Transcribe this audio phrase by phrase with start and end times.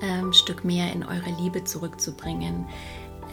[0.00, 2.66] ähm, Stück mehr in eure Liebe zurückzubringen,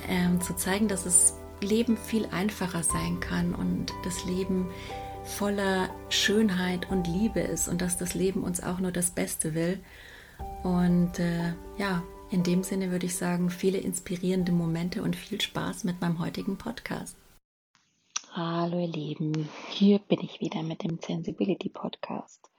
[0.07, 4.69] ähm, zu zeigen, dass das Leben viel einfacher sein kann und das Leben
[5.23, 9.79] voller Schönheit und Liebe ist und dass das Leben uns auch nur das Beste will.
[10.63, 15.83] Und äh, ja, in dem Sinne würde ich sagen, viele inspirierende Momente und viel Spaß
[15.83, 17.17] mit meinem heutigen Podcast.
[18.33, 22.50] Hallo ihr Lieben, hier bin ich wieder mit dem Sensibility Podcast.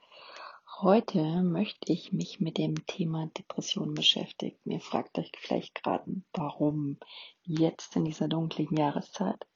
[0.83, 4.57] Heute möchte ich mich mit dem Thema Depression beschäftigen.
[4.65, 6.03] Ihr fragt euch vielleicht gerade,
[6.33, 6.97] warum
[7.43, 9.47] jetzt in dieser dunklen Jahreszeit?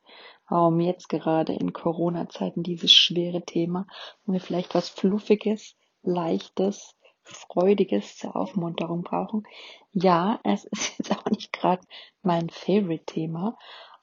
[0.48, 3.88] Warum jetzt gerade in Corona-Zeiten dieses schwere Thema,
[4.24, 9.44] wo wir vielleicht was Fluffiges, Leichtes, Freudiges zur Aufmunterung brauchen?
[9.92, 11.86] Ja, es ist jetzt auch nicht gerade
[12.22, 13.58] mein Favorite-Thema,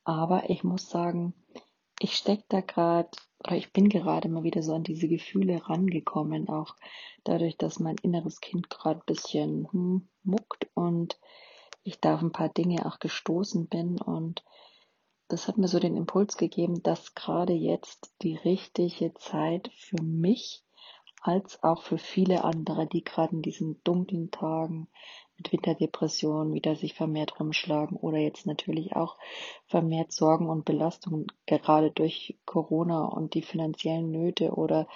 [0.05, 1.33] aber ich muss sagen,
[2.01, 3.11] ich stecke da gerade
[3.45, 6.77] oder ich bin gerade mal wieder so an diese Gefühle rangekommen, auch
[7.25, 11.19] dadurch, dass mein inneres Kind gerade ein bisschen hm, muckt und
[11.83, 14.01] ich da auf ein paar Dinge auch gestoßen bin.
[14.01, 14.45] Und
[15.29, 20.65] das hat mir so den Impuls gegeben, dass gerade jetzt die richtige Zeit für mich
[21.21, 24.89] als auch für viele andere, die gerade in diesen dunklen Tagen
[25.37, 29.17] mit Winterdepressionen wieder sich vermehrt rumschlagen oder jetzt natürlich auch
[29.67, 34.87] vermehrt Sorgen und Belastungen gerade durch Corona und die finanziellen Nöte oder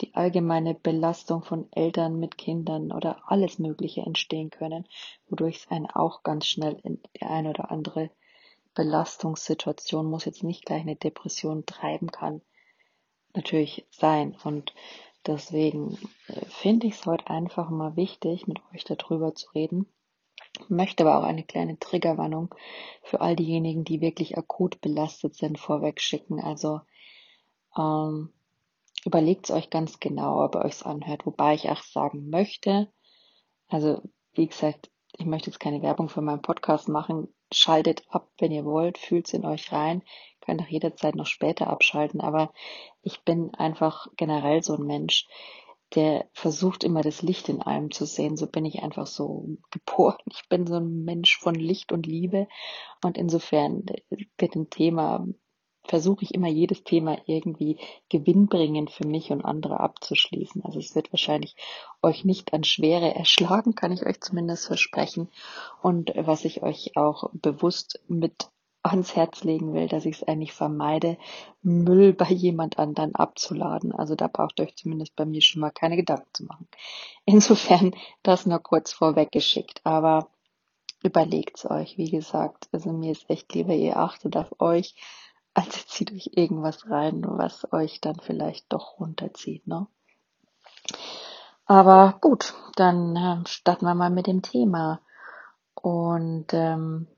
[0.00, 4.88] die allgemeine Belastung von Eltern mit Kindern oder alles Mögliche entstehen können,
[5.28, 8.10] wodurch es einen auch ganz schnell in die eine oder andere
[8.74, 12.42] Belastungssituation, muss jetzt nicht gleich eine Depression treiben kann,
[13.34, 14.36] natürlich sein.
[14.42, 14.74] Und
[15.26, 15.96] Deswegen
[16.28, 19.86] äh, finde ich es heute einfach mal wichtig, mit euch darüber zu reden.
[20.68, 22.54] Möchte aber auch eine kleine Triggerwarnung
[23.02, 26.40] für all diejenigen, die wirklich akut belastet sind, vorweg schicken.
[26.40, 26.80] Also
[27.76, 28.32] ähm,
[29.04, 31.26] überlegt es euch ganz genau, ob ihr euch anhört.
[31.26, 32.92] Wobei ich auch sagen möchte,
[33.68, 34.02] also
[34.34, 37.28] wie gesagt, ich möchte jetzt keine Werbung für meinen Podcast machen.
[37.52, 40.02] Schaltet ab, wenn ihr wollt, fühlt es in euch rein
[40.44, 42.52] könnt auch jederzeit noch später abschalten, aber
[43.02, 45.26] ich bin einfach generell so ein Mensch,
[45.94, 48.36] der versucht immer das Licht in allem zu sehen.
[48.36, 50.18] So bin ich einfach so geboren.
[50.26, 52.48] Ich bin so ein Mensch von Licht und Liebe
[53.02, 53.84] und insofern
[54.38, 55.26] wird ein Thema
[55.86, 57.78] versuche ich immer jedes Thema irgendwie
[58.08, 60.64] gewinnbringend für mich und andere abzuschließen.
[60.64, 61.56] Also es wird wahrscheinlich
[62.02, 65.28] euch nicht an Schwere erschlagen, kann ich euch zumindest versprechen.
[65.82, 68.48] Und was ich euch auch bewusst mit
[68.84, 71.16] ans Herz legen will, dass ich es eigentlich vermeide,
[71.62, 73.92] Müll bei jemand anderen abzuladen.
[73.92, 76.68] Also da braucht euch zumindest bei mir schon mal keine Gedanken zu machen.
[77.24, 79.80] Insofern das nur kurz vorweggeschickt.
[79.84, 80.28] Aber
[81.02, 82.68] überlegt's euch, wie gesagt.
[82.72, 84.94] Also mir ist echt lieber, ihr achtet auf euch,
[85.54, 89.86] als ihr zieht euch irgendwas rein, was euch dann vielleicht doch runterzieht, ne?
[91.66, 95.00] Aber gut, dann äh, starten wir mal mit dem Thema.
[95.74, 97.08] Und ähm,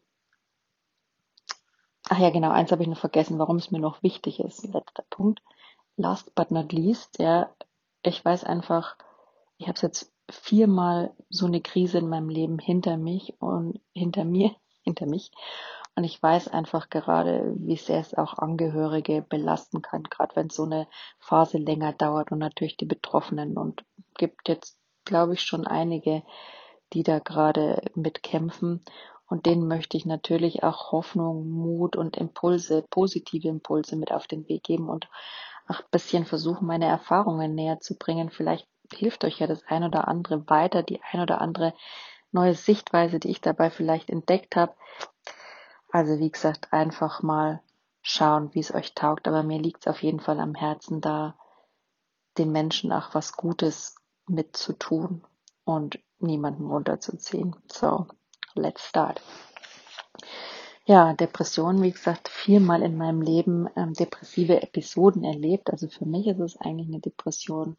[2.09, 4.65] Ach ja, genau, eins habe ich noch vergessen, warum es mir noch wichtig ist.
[4.72, 5.43] Letzter Punkt.
[5.97, 7.50] Last but not least, ja,
[8.03, 8.97] ich weiß einfach,
[9.59, 14.55] ich habe jetzt viermal so eine Krise in meinem Leben hinter mich und hinter mir,
[14.84, 15.33] hinter mich.
[15.97, 20.65] Und ich weiß einfach gerade, wie sehr es auch Angehörige belasten kann, gerade wenn so
[20.65, 20.86] eine
[21.19, 23.57] Phase länger dauert und natürlich die Betroffenen.
[23.57, 23.84] Und
[24.19, 26.22] gibt jetzt, glaube ich, schon einige,
[26.92, 28.84] die da gerade mitkämpfen.
[29.28, 34.49] Und denen möchte ich natürlich auch Hoffnung, Mut und Impulse, positive Impulse mit auf den
[34.49, 35.09] Weg geben und
[35.69, 38.31] auch ein bisschen versuchen, meine Erfahrungen näher zu bringen.
[38.31, 41.75] Vielleicht hilft euch ja das ein oder andere weiter, die ein oder andere
[42.31, 44.75] neue Sichtweise, die ich dabei vielleicht entdeckt habe.
[45.91, 47.63] Also wie gesagt, einfach mal
[48.03, 49.27] schauen, wie es euch taugt.
[49.27, 51.37] Aber mir liegt es auf jeden Fall am Herzen, da
[52.39, 53.97] den Menschen auch was Gutes
[54.29, 55.25] mitzutun
[55.65, 57.57] und niemanden runterzuziehen.
[57.71, 58.07] So,
[58.57, 59.21] let's start.
[60.85, 65.71] Ja, Depression, wie gesagt, viermal in meinem Leben ähm, depressive Episoden erlebt.
[65.71, 67.77] Also für mich ist es eigentlich eine Depression.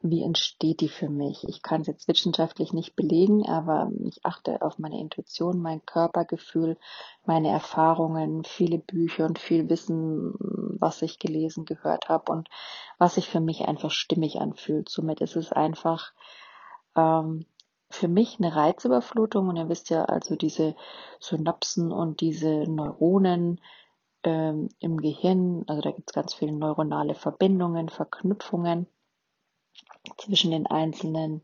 [0.00, 1.46] Wie entsteht die für mich?
[1.46, 6.76] Ich kann es jetzt wissenschaftlich nicht belegen, aber ich achte auf meine Intuition, mein Körpergefühl,
[7.24, 10.34] meine Erfahrungen, viele Bücher und viel Wissen,
[10.80, 12.48] was ich gelesen, gehört habe und
[12.98, 14.88] was sich für mich einfach stimmig anfühlt.
[14.88, 16.12] Somit ist es einfach
[16.96, 17.46] ähm,
[17.94, 20.74] für mich eine Reizüberflutung und ihr wisst ja also diese
[21.20, 23.60] Synapsen und diese Neuronen
[24.24, 28.86] ähm, im Gehirn, also da gibt es ganz viele neuronale Verbindungen, Verknüpfungen
[30.16, 31.42] zwischen den einzelnen,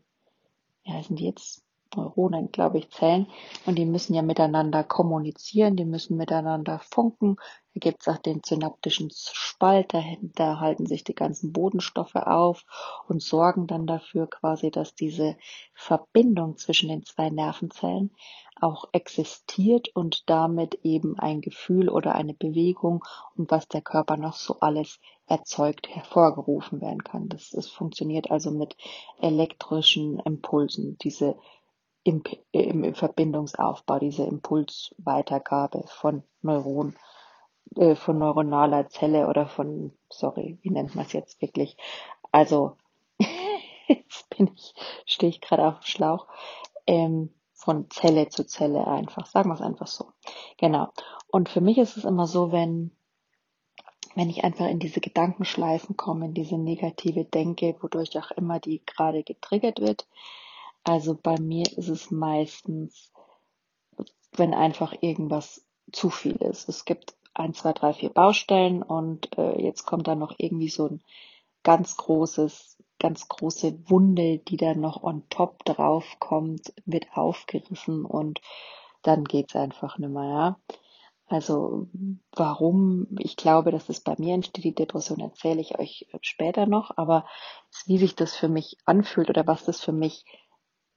[0.83, 1.63] wie heißen die jetzt?
[1.95, 3.27] Neuronen, glaube ich, Zellen.
[3.65, 7.37] Und die müssen ja miteinander kommunizieren, die müssen miteinander funken.
[7.73, 12.65] Da gibt es auch den synaptischen Spalt, dahinter halten sich die ganzen Bodenstoffe auf
[13.07, 15.37] und sorgen dann dafür quasi, dass diese
[15.73, 18.11] Verbindung zwischen den zwei Nervenzellen
[18.61, 23.03] auch existiert und damit eben ein Gefühl oder eine Bewegung
[23.37, 27.29] und was der Körper noch so alles erzeugt, hervorgerufen werden kann.
[27.29, 28.75] Das, das funktioniert also mit
[29.19, 31.37] elektrischen Impulsen, diese
[32.09, 36.95] im, im Verbindungsaufbau, diese Impulsweitergabe von Neuronen,
[37.75, 41.77] äh, von neuronaler Zelle oder von, sorry, wie nennt man es jetzt wirklich?
[42.31, 42.77] Also,
[43.87, 44.73] jetzt bin ich,
[45.05, 46.27] stehe ich gerade auf dem Schlauch,
[46.87, 50.11] ähm, von Zelle zu Zelle einfach, sagen wir es einfach so.
[50.57, 50.89] Genau.
[51.27, 52.91] Und für mich ist es immer so, wenn,
[54.15, 58.83] wenn ich einfach in diese Gedankenschleifen komme, in diese negative Denke, wodurch auch immer die
[58.85, 60.07] gerade getriggert wird,
[60.89, 63.11] also bei mir ist es meistens,
[64.31, 66.67] wenn einfach irgendwas zu viel ist.
[66.67, 70.87] Es gibt ein, zwei, drei, vier Baustellen und äh, jetzt kommt da noch irgendwie so
[70.87, 71.03] ein
[71.61, 78.41] ganz großes, ganz große Wunde, die dann noch on top drauf kommt, wird aufgerissen und
[79.03, 80.59] dann geht's einfach nicht mehr, ja.
[81.27, 81.87] Also
[82.35, 86.97] warum ich glaube, dass es bei mir entsteht, die Depression erzähle ich euch später noch,
[86.97, 87.27] aber
[87.85, 90.25] wie sich das für mich anfühlt oder was das für mich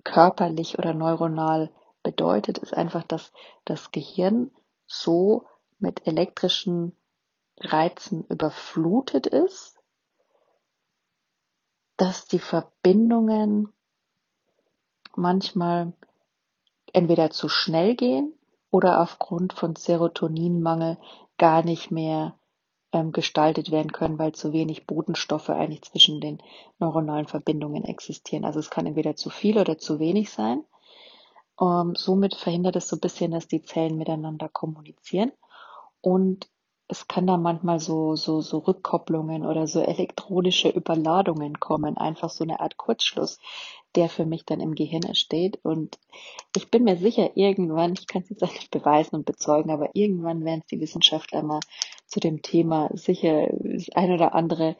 [0.05, 1.71] körperlich oder neuronal
[2.03, 3.33] bedeutet, ist einfach, dass
[3.65, 4.51] das Gehirn
[4.87, 5.47] so
[5.79, 6.97] mit elektrischen
[7.59, 9.79] Reizen überflutet ist,
[11.97, 13.73] dass die Verbindungen
[15.15, 15.93] manchmal
[16.93, 18.35] entweder zu schnell gehen
[18.71, 20.99] oder aufgrund von Serotoninmangel
[21.39, 22.39] gar nicht mehr
[23.13, 26.43] gestaltet werden können, weil zu wenig Botenstoffe eigentlich zwischen den
[26.79, 28.45] neuronalen Verbindungen existieren.
[28.45, 30.65] Also es kann entweder zu viel oder zu wenig sein.
[31.61, 35.33] Ähm, somit verhindert es so ein bisschen, dass die Zellen miteinander kommunizieren.
[36.03, 36.49] Und
[36.89, 42.45] es kann da manchmal so, so, so Rückkopplungen oder so elektronische Überladungen kommen, einfach so
[42.45, 43.39] eine Art Kurzschluss,
[43.95, 45.59] der für mich dann im Gehirn entsteht.
[45.63, 45.99] Und
[46.55, 50.45] ich bin mir sicher, irgendwann, ich kann es jetzt nicht beweisen und bezeugen, aber irgendwann
[50.45, 51.61] werden es die Wissenschaftler mal
[52.13, 54.77] zu dem Thema sicher das ein oder andere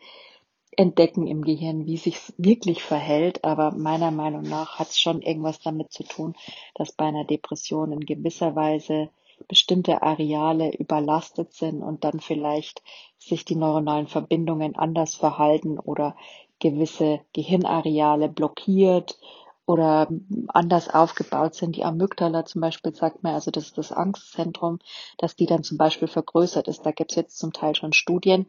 [0.77, 3.43] entdecken im Gehirn, wie sich wirklich verhält.
[3.43, 6.35] Aber meiner Meinung nach hat es schon irgendwas damit zu tun,
[6.75, 9.09] dass bei einer Depression in gewisser Weise
[9.49, 12.83] bestimmte Areale überlastet sind und dann vielleicht
[13.19, 16.15] sich die neuronalen Verbindungen anders verhalten oder
[16.59, 19.19] gewisse Gehirnareale blockiert
[19.67, 20.09] oder
[20.49, 21.77] anders aufgebaut sind.
[21.77, 24.81] Die Amygdala zum Beispiel sagt mir, also das ist das Angstzentrum,
[25.19, 26.85] dass die dann zum Beispiel vergrößert ist.
[26.85, 28.47] Da gibt es jetzt zum Teil schon Studien,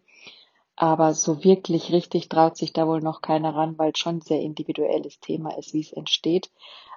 [0.75, 4.21] aber so wirklich richtig traut sich da wohl noch keiner ran, weil es schon ein
[4.21, 6.49] sehr individuelles Thema ist, wie es entsteht.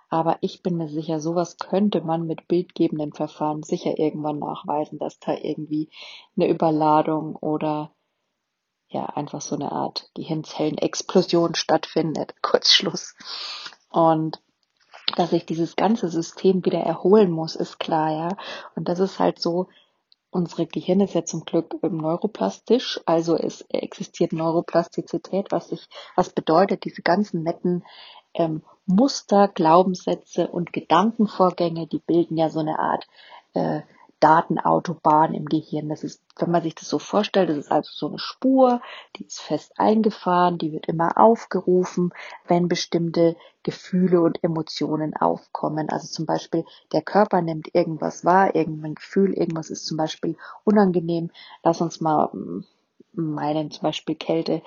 [0.08, 5.18] Aber ich bin mir sicher, sowas könnte man mit bildgebenden Verfahren sicher irgendwann nachweisen, dass
[5.18, 5.90] da irgendwie
[6.36, 7.92] eine Überladung oder
[8.88, 12.34] ja einfach so eine Art Gehirnzellenexplosion stattfindet.
[12.42, 13.14] Kurzschluss.
[13.96, 14.42] Und
[15.16, 18.28] dass sich dieses ganze System wieder erholen muss, ist klar, ja.
[18.74, 19.68] Und das ist halt so,
[20.28, 26.84] unsere Gehirn ist ja zum Glück neuroplastisch, also es existiert Neuroplastizität, was sich, was bedeutet,
[26.84, 27.86] diese ganzen netten
[28.34, 33.06] ähm, Muster, Glaubenssätze und Gedankenvorgänge, die bilden ja so eine Art
[33.54, 33.80] äh,
[34.20, 35.88] Datenautobahn im Gehirn.
[35.88, 38.80] Das ist, wenn man sich das so vorstellt, das ist also so eine Spur,
[39.16, 42.12] die ist fest eingefahren, die wird immer aufgerufen,
[42.46, 45.90] wenn bestimmte Gefühle und Emotionen aufkommen.
[45.90, 51.30] Also zum Beispiel der Körper nimmt irgendwas wahr, irgendein Gefühl, irgendwas ist zum Beispiel unangenehm.
[51.62, 52.64] Lass uns mal mm,
[53.12, 54.62] meinen, zum Beispiel Kälte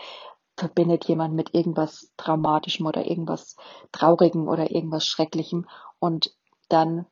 [0.58, 3.56] verbindet jemand mit irgendwas Traumatischem oder irgendwas
[3.91, 5.68] Traurigem oder irgendwas Schrecklichem
[6.00, 6.36] und
[6.68, 7.06] dann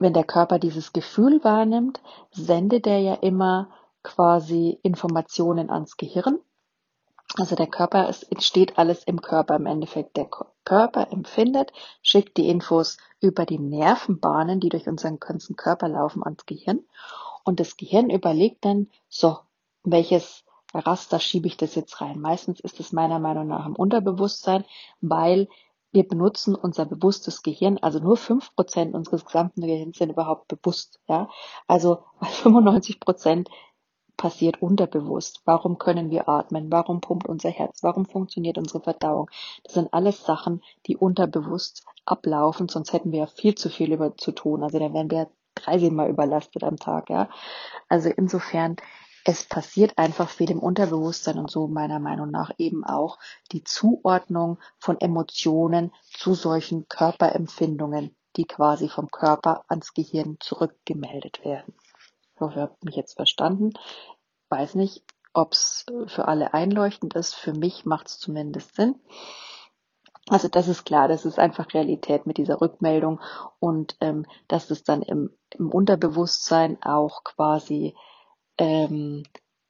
[0.00, 2.00] wenn der Körper dieses Gefühl wahrnimmt,
[2.32, 3.68] sendet er ja immer
[4.02, 6.40] quasi Informationen ans Gehirn.
[7.38, 10.16] Also der Körper, es entsteht alles im Körper im Endeffekt.
[10.16, 10.28] Der
[10.64, 16.44] Körper empfindet, schickt die Infos über die Nervenbahnen, die durch unseren ganzen Körper laufen, ans
[16.46, 16.80] Gehirn.
[17.44, 19.38] Und das Gehirn überlegt dann, so,
[19.84, 22.20] welches Raster schiebe ich das jetzt rein?
[22.20, 24.64] Meistens ist es meiner Meinung nach im Unterbewusstsein,
[25.00, 25.48] weil
[25.92, 31.00] wir benutzen unser bewusstes Gehirn, also nur fünf Prozent unseres gesamten Gehirns sind überhaupt bewusst,
[31.08, 31.28] ja.
[31.66, 33.48] Also 95 Prozent
[34.16, 35.40] passiert unterbewusst.
[35.46, 36.70] Warum können wir atmen?
[36.70, 37.82] Warum pumpt unser Herz?
[37.82, 39.30] Warum funktioniert unsere Verdauung?
[39.64, 44.16] Das sind alles Sachen, die unterbewusst ablaufen, sonst hätten wir ja viel zu viel über
[44.16, 44.62] zu tun.
[44.62, 47.30] Also dann wären wir 30 Mal überlastet am Tag, ja.
[47.88, 48.76] Also insofern,
[49.24, 53.18] es passiert einfach viel im Unterbewusstsein und so meiner Meinung nach eben auch
[53.52, 61.74] die Zuordnung von Emotionen zu solchen Körperempfindungen, die quasi vom Körper ans Gehirn zurückgemeldet werden.
[62.34, 63.72] Ich hoffe, ihr habt mich jetzt verstanden.
[64.48, 67.34] Weiß nicht, ob es für alle einleuchtend ist.
[67.34, 68.96] Für mich macht es zumindest Sinn.
[70.28, 73.20] Also das ist klar, das ist einfach Realität mit dieser Rückmeldung
[73.58, 77.96] und ähm, dass es dann im, im Unterbewusstsein auch quasi,
[78.60, 79.24] ähm,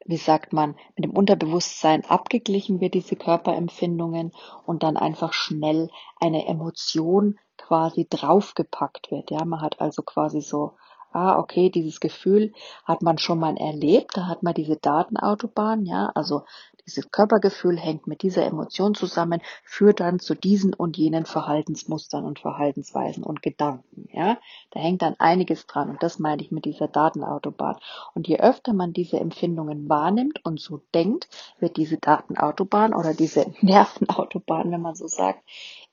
[0.05, 4.33] wie sagt man, mit dem Unterbewusstsein abgeglichen wird, diese Körperempfindungen
[4.67, 9.31] und dann einfach schnell eine Emotion quasi draufgepackt wird.
[9.31, 10.77] Ja, man hat also quasi so
[11.13, 12.53] ah, okay, dieses Gefühl
[12.85, 16.43] hat man schon mal erlebt, da hat man diese Datenautobahn, ja, also
[16.87, 22.41] dieses Körpergefühl hängt mit dieser Emotion zusammen, führt dann zu diesen und jenen Verhaltensmustern und
[22.41, 24.39] Verhaltensweisen und Gedanken, ja.
[24.71, 27.77] Da hängt dann einiges dran und das meine ich mit dieser Datenautobahn.
[28.15, 33.53] Und je öfter man diese Empfindungen wahrnimmt und so denkt, wird diese Datenautobahn oder diese
[33.61, 35.43] Nervenautobahn, wenn man so sagt,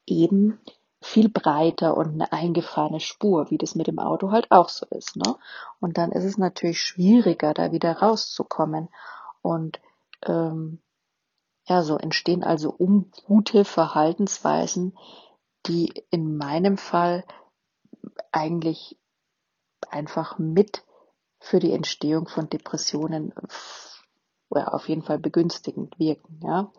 [0.05, 0.59] eben
[1.01, 5.15] viel breiter und eine eingefahrene Spur, wie das mit dem Auto halt auch so ist.
[5.15, 5.35] Ne?
[5.79, 8.89] Und dann ist es natürlich schwieriger, da wieder rauszukommen.
[9.41, 9.79] Und
[10.25, 10.81] ähm,
[11.67, 14.97] ja, so entstehen also ungute Verhaltensweisen,
[15.67, 17.23] die in meinem Fall
[18.31, 18.97] eigentlich
[19.89, 20.83] einfach mit
[21.39, 23.33] für die Entstehung von Depressionen
[24.49, 26.71] oder auf jeden Fall begünstigend wirken, ja.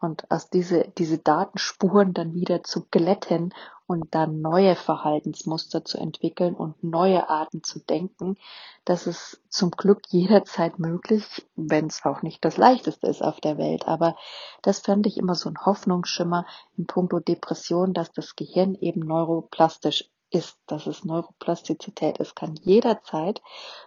[0.00, 3.54] Und aus diese, diese Datenspuren dann wieder zu glätten
[3.86, 8.36] und dann neue Verhaltensmuster zu entwickeln und neue Arten zu denken,
[8.84, 13.58] das ist zum Glück jederzeit möglich, wenn es auch nicht das leichteste ist auf der
[13.58, 13.86] Welt.
[13.86, 14.16] Aber
[14.62, 20.10] das fand ich immer so ein Hoffnungsschimmer in puncto Depression, dass das Gehirn eben neuroplastisch
[20.34, 23.42] ist, dass es Neuroplastizität ist, kann jederzeit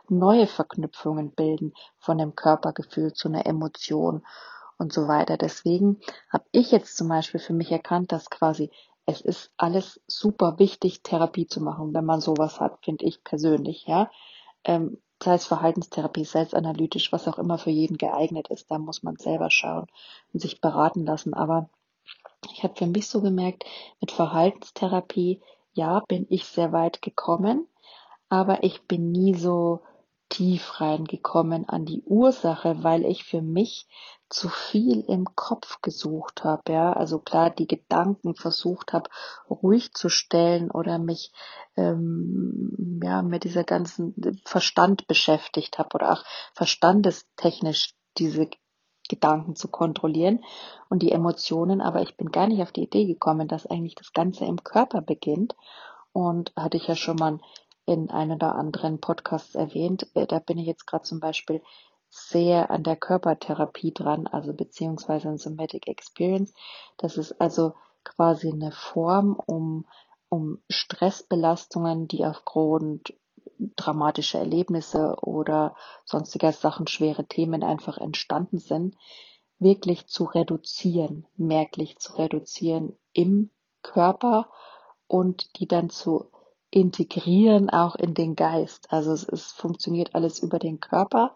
[0.10, 4.26] neue Verknüpfungen bilden von dem Körpergefühl zu einer Emotion
[4.78, 5.38] und so weiter.
[5.38, 6.00] Deswegen
[6.30, 8.72] habe ich jetzt zum Beispiel für mich erkannt, dass quasi
[9.06, 13.86] es ist alles super wichtig, Therapie zu machen, wenn man sowas hat, finde ich persönlich,
[13.88, 14.12] ja.
[14.66, 18.78] Ähm, sei es Verhaltenstherapie, sei es analytisch, was auch immer für jeden geeignet ist, da
[18.78, 19.88] muss man selber schauen
[20.34, 21.34] und sich beraten lassen.
[21.34, 21.70] Aber
[22.52, 23.64] ich habe für mich so gemerkt,
[24.02, 25.42] mit Verhaltenstherapie
[25.78, 27.68] ja, bin ich sehr weit gekommen,
[28.30, 29.82] aber ich bin nie so
[30.30, 33.88] tief reingekommen an die Ursache, weil ich für mich
[34.30, 39.10] zu viel im Kopf gesucht habe, ja, also klar die Gedanken versucht habe
[39.50, 41.32] ruhig zu stellen oder mich
[41.78, 48.50] ähm, ja mit dieser ganzen Verstand beschäftigt habe oder auch verstandestechnisch diese
[49.08, 50.44] Gedanken zu kontrollieren
[50.90, 54.14] und die Emotionen, aber ich bin gar nicht auf die Idee gekommen, dass eigentlich das
[54.14, 55.56] Ganze im Körper beginnt.
[56.14, 57.40] Und hatte ich ja schon mal
[57.86, 61.62] in einem oder anderen Podcasts erwähnt, äh, da bin ich jetzt gerade zum Beispiel
[62.10, 66.54] sehr an der Körpertherapie dran, also beziehungsweise an Somatic Experience.
[66.98, 67.74] Das ist also
[68.04, 69.86] quasi eine Form, um,
[70.30, 73.14] um Stressbelastungen, die aufgrund
[73.76, 78.96] dramatische Erlebnisse oder sonstiger Sachen, schwere Themen einfach entstanden sind,
[79.60, 83.50] wirklich zu reduzieren, merklich zu reduzieren im
[83.82, 84.50] Körper
[85.08, 86.30] und die dann zu
[86.70, 88.92] integrieren auch in den Geist.
[88.92, 91.36] Also es, es funktioniert alles über den Körper,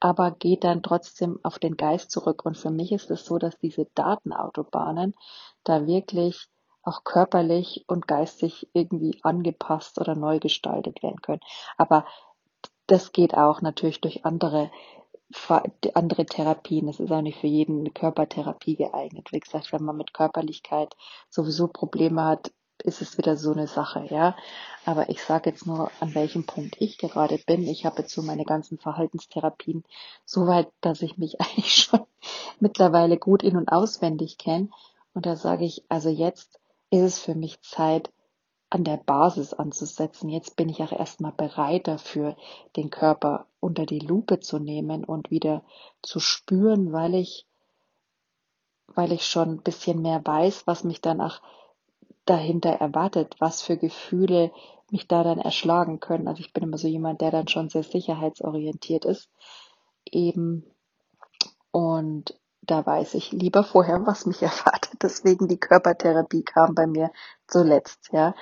[0.00, 2.44] aber geht dann trotzdem auf den Geist zurück.
[2.44, 5.14] Und für mich ist es so, dass diese Datenautobahnen
[5.64, 6.48] da wirklich
[6.86, 11.40] auch körperlich und geistig irgendwie angepasst oder neu gestaltet werden können.
[11.76, 12.06] Aber
[12.86, 14.70] das geht auch natürlich durch andere
[15.94, 16.86] andere Therapien.
[16.86, 19.32] Das ist auch nicht für jeden eine Körpertherapie geeignet.
[19.32, 20.96] Wie gesagt, wenn man mit Körperlichkeit
[21.28, 22.52] sowieso Probleme hat,
[22.84, 24.36] ist es wieder so eine Sache, ja.
[24.84, 27.66] Aber ich sage jetzt nur, an welchem Punkt ich gerade bin.
[27.66, 29.82] Ich habe jetzt so meine ganzen Verhaltenstherapien
[30.24, 32.06] so weit, dass ich mich eigentlich schon
[32.60, 34.68] mittlerweile gut in- und auswendig kenne.
[35.12, 38.12] Und da sage ich, also jetzt ist es für mich Zeit,
[38.68, 40.28] an der Basis anzusetzen.
[40.28, 42.36] Jetzt bin ich auch erstmal bereit dafür,
[42.76, 45.64] den Körper unter die Lupe zu nehmen und wieder
[46.02, 47.46] zu spüren, weil ich,
[48.88, 51.40] weil ich schon ein bisschen mehr weiß, was mich dann auch
[52.24, 54.52] dahinter erwartet, was für Gefühle
[54.90, 56.28] mich da dann erschlagen können.
[56.28, 59.30] Also ich bin immer so jemand, der dann schon sehr sicherheitsorientiert ist.
[60.04, 60.64] Eben.
[61.70, 65.02] Und da weiß ich lieber vorher, was mich erwartet.
[65.02, 67.10] Deswegen die Körpertherapie kam bei mir
[67.46, 68.34] zuletzt, ja.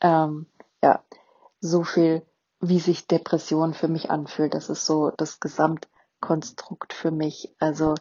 [0.00, 0.46] Ähm,
[0.82, 1.02] ja,
[1.60, 2.22] so viel,
[2.60, 4.54] wie sich Depression für mich anfühlt.
[4.54, 7.54] Das ist so das Gesamtkonstrukt für mich.
[7.58, 7.94] Also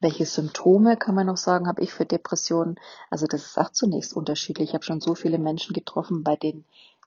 [0.00, 2.78] welche Symptome, kann man noch sagen, habe ich für Depressionen?
[3.10, 4.70] Also das ist auch zunächst unterschiedlich.
[4.70, 6.64] Ich habe schon so viele Menschen getroffen, bei denen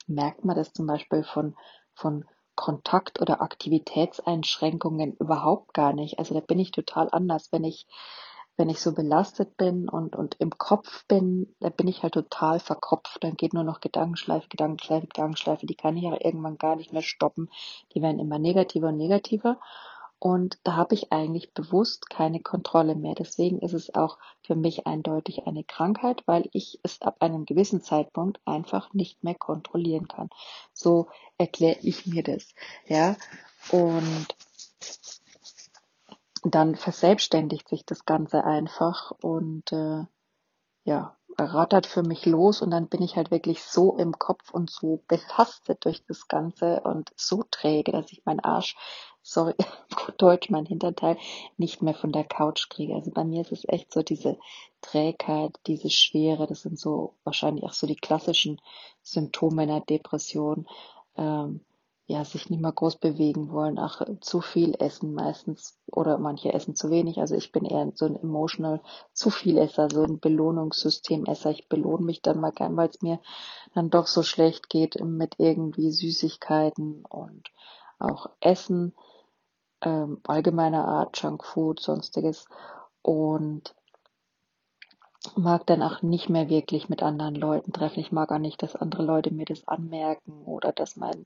[0.07, 1.55] merkt man das zum Beispiel von,
[1.93, 6.19] von Kontakt- oder Aktivitätseinschränkungen überhaupt gar nicht.
[6.19, 7.51] Also da bin ich total anders.
[7.51, 7.87] Wenn ich,
[8.57, 12.59] wenn ich so belastet bin und, und im Kopf bin, da bin ich halt total
[12.59, 13.23] verkopft.
[13.23, 15.65] Dann geht nur noch Gedankenschleife, Gedankenschleife, Gedankenschleife.
[15.65, 17.49] Die kann ich ja irgendwann gar nicht mehr stoppen.
[17.93, 19.59] Die werden immer negativer und negativer.
[20.25, 23.13] Und da habe ich eigentlich bewusst keine Kontrolle mehr.
[23.13, 27.83] Deswegen ist es auch für mich eindeutig eine Krankheit, weil ich es ab einem gewissen
[27.83, 30.31] Zeitpunkt einfach nicht mehr kontrollieren kann.
[30.73, 32.55] So erkläre ich mir das.
[32.87, 33.15] Ja,
[33.69, 34.25] und
[36.43, 40.05] dann verselbstständigt sich das Ganze einfach und äh,
[40.85, 44.71] ja, rattert für mich los und dann bin ich halt wirklich so im Kopf und
[44.71, 48.75] so belastet durch das Ganze und so träge, dass ich meinen Arsch,
[49.25, 49.55] sorry,
[49.95, 51.17] gut Deutsch, mein Hinterteil,
[51.57, 52.93] nicht mehr von der Couch kriege.
[52.93, 54.37] Also bei mir ist es echt so diese
[54.81, 58.61] Trägheit, diese Schwere, das sind so wahrscheinlich auch so die klassischen
[59.01, 60.67] Symptome einer Depression.
[61.17, 61.61] Ähm,
[62.07, 66.75] ja, sich nicht mehr groß bewegen wollen, ach, zu viel essen meistens oder manche essen
[66.75, 67.17] zu wenig.
[67.17, 68.79] Also ich bin eher so ein emotional
[69.11, 71.49] zu viel Esser, so ein Belohnungssystem Esser.
[71.49, 73.19] Ich belohne mich dann mal gern, weil es mir
[73.73, 77.49] dann doch so schlecht geht mit irgendwie Süßigkeiten und
[77.97, 78.93] auch Essen,
[79.85, 82.47] ähm, allgemeiner Art, Junkfood, sonstiges
[83.01, 83.73] und
[85.35, 87.99] mag dann auch nicht mehr wirklich mit anderen Leuten treffen.
[87.99, 91.25] Ich mag auch nicht, dass andere Leute mir das anmerken oder dass mein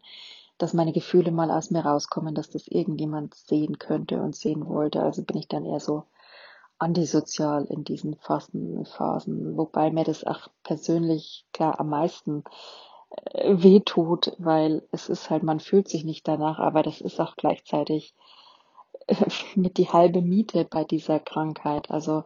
[0.59, 5.01] dass meine Gefühle mal aus mir rauskommen, dass das irgendjemand sehen könnte und sehen wollte.
[5.01, 6.03] Also bin ich dann eher so
[6.77, 8.85] antisozial in diesen Phasen,
[9.57, 12.43] wobei mir das auch persönlich klar am meisten
[13.31, 17.37] äh, wehtut, weil es ist halt, man fühlt sich nicht danach, aber das ist auch
[17.37, 18.13] gleichzeitig
[19.55, 21.89] mit die halbe Miete bei dieser Krankheit.
[21.91, 22.23] Also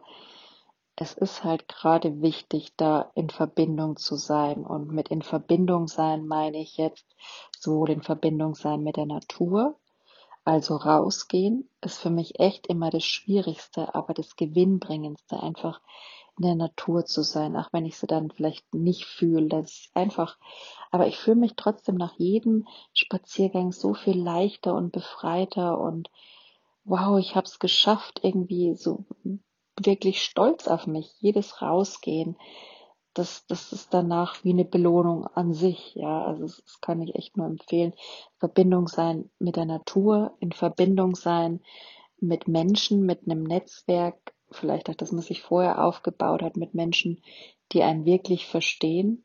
[0.96, 4.64] es ist halt gerade wichtig, da in Verbindung zu sein.
[4.64, 7.06] Und mit in Verbindung sein meine ich jetzt
[7.58, 9.76] sowohl in Verbindung sein mit der Natur,
[10.44, 15.80] also rausgehen, ist für mich echt immer das Schwierigste, aber das Gewinnbringendste, einfach
[16.36, 19.48] in der Natur zu sein, auch wenn ich sie dann vielleicht nicht fühle.
[19.48, 20.36] Das ist einfach,
[20.90, 26.10] aber ich fühle mich trotzdem nach jedem Spaziergang so viel leichter und befreiter und
[26.84, 29.04] wow, ich habe es geschafft, irgendwie so
[29.80, 31.14] wirklich stolz auf mich.
[31.18, 32.36] Jedes Rausgehen,
[33.14, 35.94] das, das ist danach wie eine Belohnung an sich.
[35.94, 37.94] Ja, also das, das kann ich echt nur empfehlen.
[38.38, 41.60] Verbindung sein mit der Natur, in Verbindung sein
[42.20, 47.22] mit Menschen, mit einem Netzwerk, vielleicht auch das, was sich vorher aufgebaut hat, mit Menschen,
[47.72, 49.24] die einen wirklich verstehen.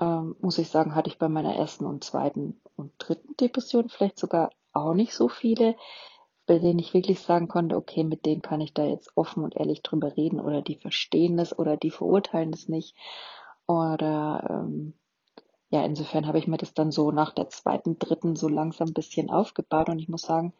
[0.00, 4.18] Ähm, muss ich sagen, hatte ich bei meiner ersten und zweiten und dritten Depression vielleicht
[4.18, 5.76] sogar auch nicht so viele
[6.46, 9.56] bei denen ich wirklich sagen konnte, okay, mit denen kann ich da jetzt offen und
[9.56, 12.96] ehrlich drüber reden oder die verstehen das oder die verurteilen es nicht.
[13.66, 14.94] Oder ähm,
[15.70, 18.94] ja, insofern habe ich mir das dann so nach der zweiten, dritten so langsam ein
[18.94, 20.52] bisschen aufgebaut und ich muss sagen,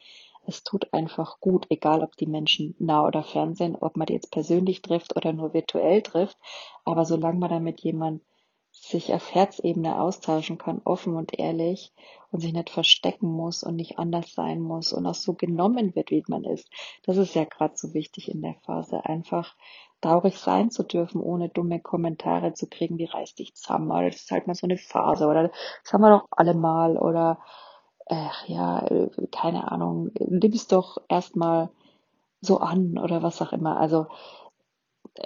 [0.46, 4.14] es tut einfach gut, egal ob die Menschen nah oder fern sind, ob man die
[4.14, 6.36] jetzt persönlich trifft oder nur virtuell trifft,
[6.84, 8.24] aber solange man dann mit jemandem
[8.72, 11.92] sich auf Herzebene austauschen kann, offen und ehrlich
[12.30, 16.10] und sich nicht verstecken muss und nicht anders sein muss und auch so genommen wird,
[16.10, 16.68] wie man ist.
[17.04, 19.54] Das ist ja gerade so wichtig in der Phase, einfach
[20.00, 24.22] traurig sein zu dürfen, ohne dumme Kommentare zu kriegen, wie reiß dich zusammen, oder das
[24.22, 25.48] ist halt mal so eine Phase, oder
[25.84, 27.38] das haben wir doch alle mal, oder
[28.06, 28.84] ach ja,
[29.30, 31.70] keine Ahnung, nimm es doch erstmal
[32.40, 33.78] so an oder was auch immer.
[33.78, 34.06] Also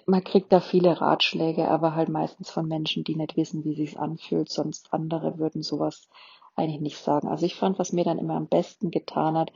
[0.07, 3.96] man kriegt da viele Ratschläge, aber halt meistens von Menschen, die nicht wissen, wie sich's
[3.96, 6.09] anfühlt, sonst andere würden sowas
[6.55, 7.29] eigentlich nicht sagen.
[7.29, 9.53] Also ich fand, was mir dann immer am besten getan hat,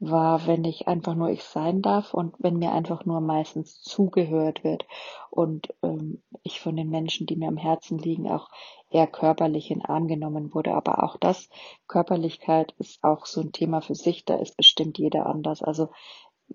[0.00, 4.64] war, wenn ich einfach nur ich sein darf und wenn mir einfach nur meistens zugehört
[4.64, 4.84] wird
[5.30, 8.48] und ähm, ich von den Menschen, die mir am Herzen liegen, auch
[8.90, 10.74] eher körperlich in Arm genommen wurde.
[10.74, 11.48] Aber auch das,
[11.86, 15.62] Körperlichkeit ist auch so ein Thema für sich, da ist bestimmt jeder anders.
[15.62, 15.88] Also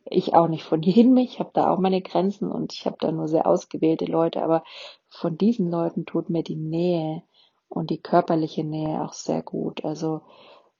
[0.06, 3.12] ich auch nicht von jedem, ich habe da auch meine Grenzen und ich habe da
[3.12, 4.64] nur sehr ausgewählte Leute, aber
[5.10, 7.24] von diesen Leuten tut mir die Nähe
[7.68, 9.86] und die körperliche Nähe auch sehr gut.
[9.86, 10.22] Also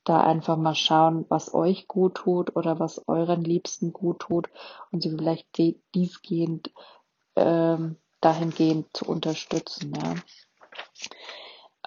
[0.04, 4.50] da einfach mal schauen, was euch gut tut oder was euren Liebsten gut tut
[4.92, 5.48] und sie vielleicht
[5.94, 6.72] diesgehend
[7.36, 9.94] ähm, dahingehend zu unterstützen.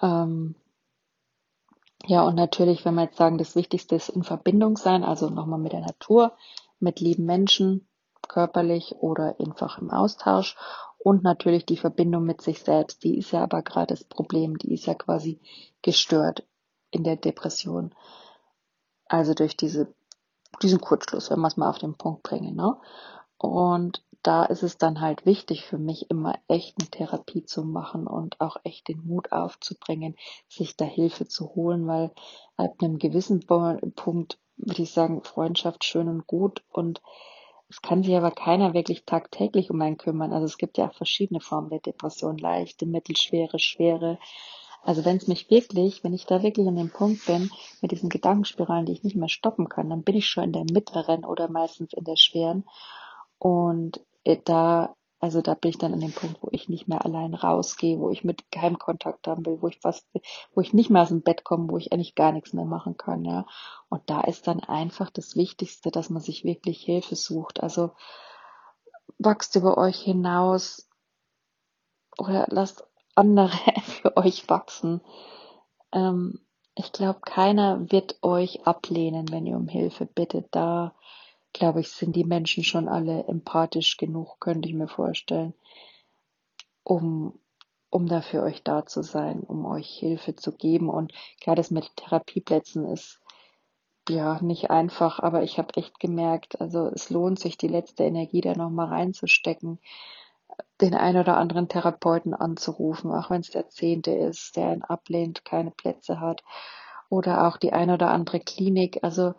[0.01, 0.23] Ja.
[0.23, 0.55] Ähm,
[2.05, 5.59] ja, und natürlich, wenn wir jetzt sagen, das Wichtigste ist in Verbindung sein, also nochmal
[5.59, 6.33] mit der Natur,
[6.83, 7.87] mit lieben Menschen,
[8.27, 10.55] körperlich oder einfach im Austausch
[11.03, 14.73] und natürlich die Verbindung mit sich selbst, die ist ja aber gerade das Problem, die
[14.73, 15.39] ist ja quasi
[15.81, 16.45] gestört
[16.91, 17.93] in der Depression.
[19.07, 19.93] Also durch diese,
[20.61, 22.55] diesen Kurzschluss, wenn wir es mal auf den Punkt bringen.
[22.55, 22.77] Ne?
[23.37, 28.07] Und da ist es dann halt wichtig für mich, immer echt eine Therapie zu machen
[28.07, 30.15] und auch echt den Mut aufzubringen,
[30.47, 32.11] sich da Hilfe zu holen, weil
[32.55, 37.01] ab einem gewissen Punkt würde ich sagen, Freundschaft schön und gut und
[37.69, 40.31] es kann sich aber keiner wirklich tagtäglich um einen kümmern.
[40.31, 44.19] Also es gibt ja auch verschiedene Formen der Depression, leichte, mittelschwere, schwere.
[44.83, 47.49] Also wenn es mich wirklich, wenn ich da wirklich an dem Punkt bin,
[47.81, 50.65] mit diesen Gedankenspiralen, die ich nicht mehr stoppen kann, dann bin ich schon in der
[50.65, 52.65] mittleren oder meistens in der schweren.
[53.39, 57.05] Und äh, da also da bin ich dann an dem Punkt, wo ich nicht mehr
[57.05, 60.05] allein rausgehe, wo ich mit keinem Kontakt haben will, wo ich fast,
[60.53, 62.97] wo ich nicht mehr aus dem Bett komme, wo ich eigentlich gar nichts mehr machen
[62.97, 63.45] kann, ja.
[63.87, 67.63] Und da ist dann einfach das Wichtigste, dass man sich wirklich Hilfe sucht.
[67.63, 67.91] Also
[69.17, 70.89] wachst über euch hinaus
[72.17, 74.99] oder lasst andere für euch wachsen.
[75.93, 76.41] Ähm,
[76.75, 80.47] ich glaube, keiner wird euch ablehnen, wenn ihr um Hilfe bittet.
[80.51, 80.93] Da
[81.53, 85.53] glaube ich, sind die Menschen schon alle empathisch genug, könnte ich mir vorstellen,
[86.83, 87.39] um,
[87.89, 90.89] um da für euch da zu sein, um euch Hilfe zu geben.
[90.89, 93.19] Und klar, das mit Therapieplätzen ist
[94.09, 98.41] ja nicht einfach, aber ich habe echt gemerkt, also es lohnt sich, die letzte Energie
[98.41, 99.79] da nochmal reinzustecken,
[100.81, 105.45] den ein oder anderen Therapeuten anzurufen, auch wenn es der zehnte ist, der ihn ablehnt,
[105.45, 106.43] keine Plätze hat,
[107.09, 108.99] oder auch die ein oder andere Klinik.
[109.03, 109.35] Also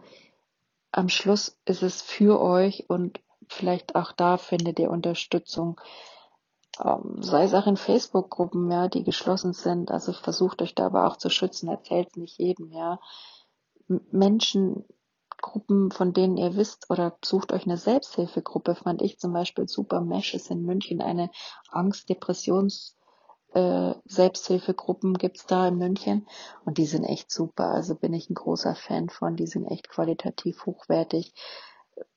[0.97, 5.81] am Schluss ist es für euch und vielleicht auch da findet ihr Unterstützung.
[6.83, 9.91] Ähm, sei es auch in Facebook-Gruppen, ja, die geschlossen sind.
[9.91, 13.01] Also versucht euch da aber auch zu schützen, erzählt nicht jedem, ja.
[13.89, 14.85] Menschen,
[15.43, 20.01] Gruppen, von denen ihr wisst, oder sucht euch eine Selbsthilfegruppe, fand ich zum Beispiel super.
[20.01, 21.31] Mesh ist in München eine
[21.71, 22.95] Angst-Depressions-
[23.55, 26.27] äh, Selbsthilfegruppen gibt's da in München
[26.65, 27.69] und die sind echt super.
[27.69, 29.37] Also bin ich ein großer Fan von.
[29.37, 31.33] Die sind echt qualitativ hochwertig.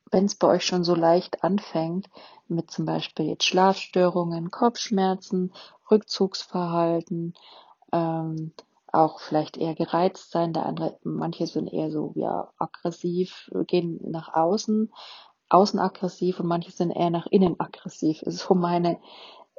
[0.09, 2.07] Wenn es bei euch schon so leicht anfängt,
[2.47, 5.53] mit zum Beispiel jetzt Schlafstörungen, Kopfschmerzen,
[5.91, 7.35] Rückzugsverhalten,
[7.91, 8.53] ähm,
[8.91, 10.53] auch vielleicht eher gereizt sein.
[10.53, 14.91] Der andere, manche sind eher so ja aggressiv, gehen nach außen,
[15.49, 18.23] außen aggressiv und manche sind eher nach innen aggressiv.
[18.23, 18.97] Ist so meine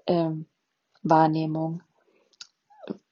[0.07, 0.47] ähm,
[1.03, 1.83] Wahrnehmung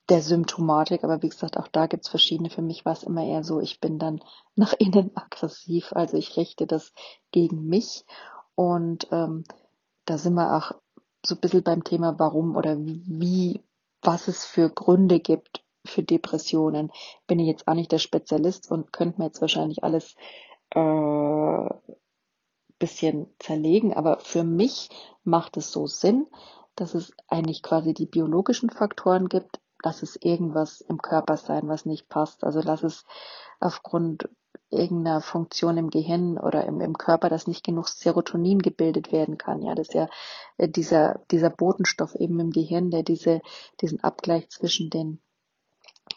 [0.09, 1.05] der Symptomatik.
[1.05, 2.51] Aber wie gesagt, auch da gibt's verschiedene.
[2.51, 4.21] Für mich war es immer eher so, ich bin dann
[4.55, 5.93] nach innen aggressiv.
[5.93, 6.93] Also ich richte das
[7.33, 8.05] gegen mich.
[8.55, 9.45] Und ähm,
[10.05, 10.73] da sind wir auch
[11.25, 13.63] so ein bisschen beim Thema, warum oder wie,
[14.03, 16.91] was es für Gründe gibt für Depressionen.
[17.27, 20.15] Bin ich jetzt auch nicht der Spezialist und könnte mir jetzt wahrscheinlich alles
[20.71, 21.69] äh,
[22.79, 24.91] bisschen zerlegen, aber für mich
[25.25, 26.27] macht es so Sinn,
[26.77, 31.87] dass es eigentlich quasi die biologischen Faktoren gibt, lass es irgendwas im Körper sein, was
[31.87, 32.45] nicht passt.
[32.45, 33.05] Also lass es
[33.61, 34.29] aufgrund
[34.71, 39.63] irgendeiner Funktion im Gehirn oder im, im Körper, dass nicht genug Serotonin gebildet werden kann.
[39.63, 40.09] Ja, das ist ja
[40.57, 43.41] äh, dieser, dieser Botenstoff eben im Gehirn, der diese,
[43.81, 45.21] diesen Abgleich zwischen den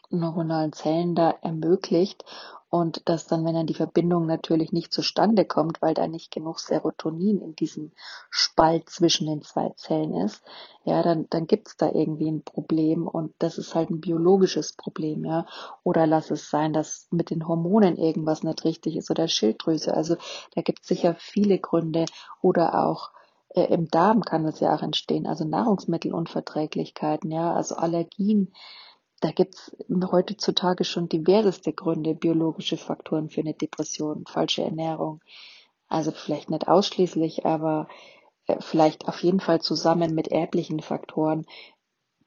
[0.09, 2.23] neuronalen Zellen da ermöglicht
[2.71, 6.59] und dass dann, wenn dann die Verbindung natürlich nicht zustande kommt, weil da nicht genug
[6.59, 7.91] Serotonin in diesem
[8.29, 10.43] Spalt zwischen den zwei Zellen ist,
[10.83, 15.25] ja, dann, dann gibt's da irgendwie ein Problem und das ist halt ein biologisches Problem,
[15.25, 15.47] ja.
[15.83, 19.93] Oder lass es sein, dass mit den Hormonen irgendwas nicht richtig ist oder Schilddrüse.
[19.95, 20.17] Also
[20.53, 22.05] da gibt's sicher viele Gründe
[22.41, 23.09] oder auch
[23.55, 28.53] äh, im Darm kann es ja auch entstehen, also Nahrungsmittelunverträglichkeiten, ja, also Allergien
[29.19, 29.75] da gibt's
[30.11, 35.21] heutzutage schon diverseste Gründe, biologische Faktoren für eine Depression, falsche Ernährung.
[35.87, 37.87] Also vielleicht nicht ausschließlich, aber
[38.47, 41.45] äh, vielleicht auf jeden Fall zusammen mit erblichen Faktoren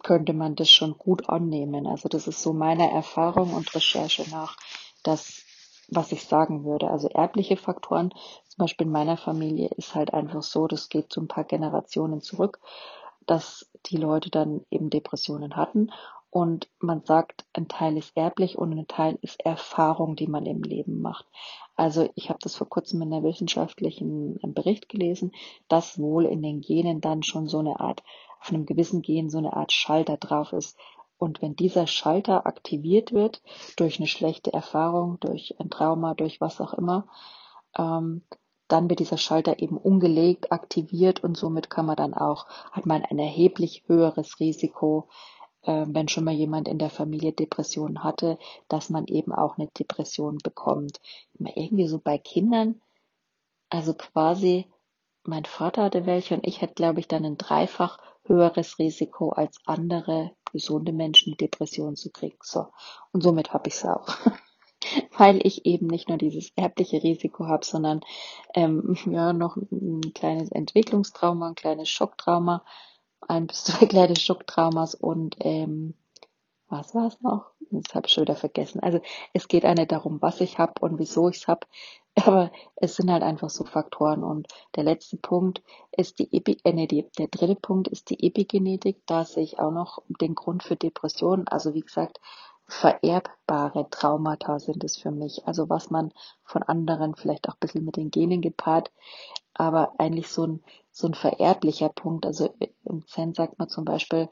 [0.03, 1.87] könnte man das schon gut annehmen.
[1.87, 4.57] Also das ist so meiner Erfahrung und Recherche nach
[5.05, 5.43] das,
[5.89, 6.91] was ich sagen würde.
[6.91, 8.11] Also erbliche Faktoren,
[8.49, 12.21] zum Beispiel in meiner Familie ist halt einfach so, das geht so ein paar Generationen
[12.21, 12.61] zurück,
[13.27, 15.91] dass die Leute dann eben Depressionen hatten
[16.33, 20.63] und man sagt, ein Teil ist erblich und ein Teil ist Erfahrung, die man im
[20.63, 21.27] Leben macht.
[21.77, 25.33] Also ich habe das vor kurzem in einer wissenschaftlichen Bericht gelesen,
[25.69, 28.03] dass wohl in den Genen dann schon so eine Art,
[28.41, 30.79] auf einem gewissen Gen so eine Art Schalter drauf ist.
[31.19, 33.43] Und wenn dieser Schalter aktiviert wird
[33.77, 37.09] durch eine schlechte Erfahrung, durch ein Trauma, durch was auch immer,
[37.77, 38.23] ähm,
[38.69, 43.05] dann wird dieser Schalter eben umgelegt, aktiviert und somit kann man dann auch, hat man
[43.05, 45.09] ein erheblich höheres Risiko,
[45.63, 49.69] äh, wenn schon mal jemand in der Familie Depressionen hatte, dass man eben auch eine
[49.79, 51.01] Depression bekommt.
[51.39, 52.81] Immer irgendwie so bei Kindern,
[53.71, 54.67] also quasi,
[55.25, 59.59] mein Vater hatte welche und ich hatte, glaube ich, dann ein dreifach höheres Risiko als
[59.67, 62.39] andere gesunde Menschen Depressionen zu kriegen.
[62.43, 62.67] So.
[63.13, 64.07] Und somit habe ich es auch.
[65.17, 68.01] Weil ich eben nicht nur dieses erbliche Risiko habe, sondern
[68.55, 72.65] ähm, ja noch ein kleines Entwicklungstrauma, ein kleines Schocktrauma,
[73.29, 75.95] ein bis zwei kleine Schocktraumas und ähm,
[76.69, 77.51] was war es noch?
[77.71, 78.81] Das habe ich schon wieder vergessen.
[78.81, 79.01] Also
[79.35, 81.67] es geht nicht darum, was ich habe und wieso ich es habe,
[82.25, 84.25] aber es sind halt einfach so Faktoren.
[84.25, 85.63] Und der letzte Punkt
[85.97, 89.03] ist die Epi äh, nee, der dritte Punkt ist die Epigenetik.
[89.07, 91.47] Da sehe ich auch noch den Grund für Depressionen.
[91.47, 92.21] Also wie gesagt,
[92.67, 95.47] vererbbare Traumata sind es für mich.
[95.47, 96.13] Also was man
[96.45, 98.91] von anderen vielleicht auch ein bisschen mit den Genen gepaart,
[99.55, 102.27] aber eigentlich so ein, so ein vererblicher Punkt.
[102.27, 104.29] Also im Zen sagt man zum Beispiel,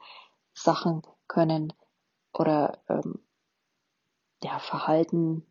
[0.53, 1.73] Sachen können
[2.33, 3.19] oder ähm,
[4.43, 5.45] ja, Verhalten,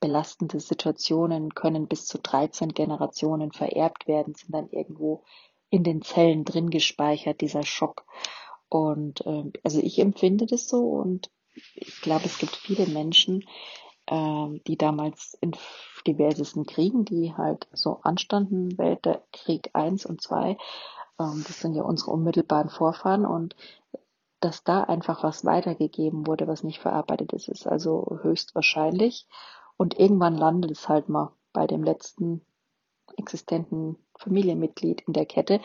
[0.00, 5.24] belastende Situationen können bis zu 13 Generationen vererbt werden, sind dann irgendwo
[5.70, 8.04] in den Zellen drin gespeichert, dieser Schock.
[8.68, 11.30] Und ähm, also ich empfinde das so und
[11.74, 13.44] ich glaube, es gibt viele Menschen,
[14.08, 15.52] die damals in
[16.06, 20.56] diversesten Kriegen, die halt so anstanden, Weltkrieg 1 und 2,
[21.18, 23.56] ähm, das sind ja unsere unmittelbaren Vorfahren und
[24.40, 29.26] dass da einfach was weitergegeben wurde, was nicht verarbeitet ist, ist also höchstwahrscheinlich.
[29.76, 32.42] Und irgendwann landet es halt mal bei dem letzten
[33.16, 35.60] existenten Familienmitglied in der Kette.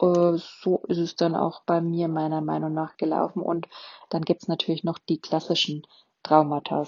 [0.00, 3.42] Äh, so ist es dann auch bei mir meiner Meinung nach gelaufen.
[3.42, 3.68] Und
[4.08, 5.86] dann gibt's natürlich noch die klassischen
[6.22, 6.86] Traumata,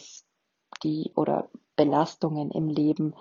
[0.82, 3.14] die oder Belastungen im Leben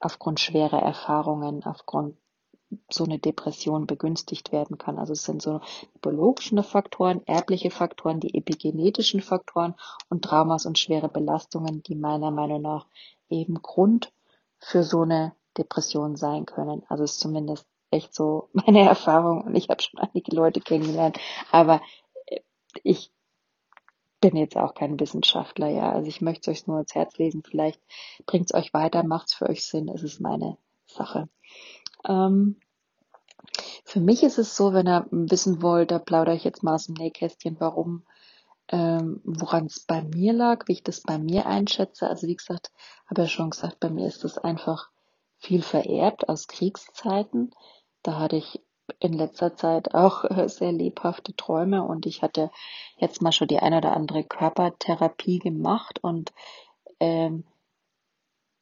[0.00, 2.16] aufgrund schwerer Erfahrungen, aufgrund
[2.90, 4.98] so eine Depression begünstigt werden kann.
[4.98, 5.60] Also es sind so
[6.02, 9.74] biologische Faktoren, erbliche Faktoren, die epigenetischen Faktoren
[10.10, 12.86] und Traumas und schwere Belastungen, die meiner Meinung nach
[13.30, 14.12] eben Grund
[14.58, 16.82] für so eine Depression sein können.
[16.88, 21.18] Also ist zumindest echt so meine Erfahrung und ich habe schon einige Leute kennengelernt,
[21.50, 21.80] aber
[22.82, 23.10] ich
[24.20, 25.92] bin jetzt auch kein Wissenschaftler, ja.
[25.92, 27.42] Also ich möchte es euch nur ans Herz lesen.
[27.42, 27.80] Vielleicht
[28.26, 29.88] bringt es euch weiter, macht es für euch Sinn.
[29.88, 31.28] Es ist meine Sache.
[32.06, 32.56] Ähm,
[33.84, 36.86] für mich ist es so, wenn ihr wissen wollt, da plaudere ich jetzt mal aus
[36.86, 38.04] dem Nähkästchen, warum,
[38.68, 42.08] ähm, woran es bei mir lag, wie ich das bei mir einschätze.
[42.08, 42.70] Also wie gesagt,
[43.06, 44.90] habe ja schon gesagt, bei mir ist das einfach
[45.38, 47.54] viel vererbt aus Kriegszeiten.
[48.02, 48.60] Da hatte ich
[49.00, 51.82] in letzter Zeit auch äh, sehr lebhafte Träume.
[51.82, 52.50] Und ich hatte
[52.96, 55.98] jetzt mal schon die eine oder andere Körpertherapie gemacht.
[56.02, 56.32] Und
[57.00, 57.44] ähm,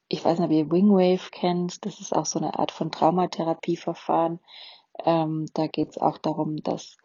[0.09, 4.41] ich weiß nicht, ob ihr Wingwave kennt, das ist auch so eine Art von Traumatherapieverfahren.
[5.05, 6.97] Ähm, da geht es auch darum, dass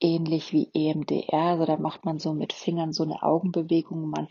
[0.00, 4.28] ähnlich wie EMDR, also da macht man so mit Fingern so eine Augenbewegung, man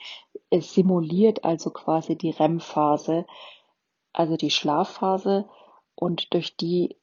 [0.50, 3.26] es simuliert also quasi die REM-Phase,
[4.14, 5.50] also die Schlafphase.
[5.96, 6.96] Und durch die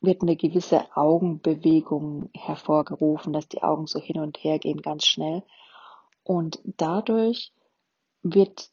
[0.00, 5.42] wird eine gewisse Augenbewegung hervorgerufen, dass die Augen so hin und her gehen ganz schnell
[6.22, 7.52] und dadurch
[8.22, 8.70] wird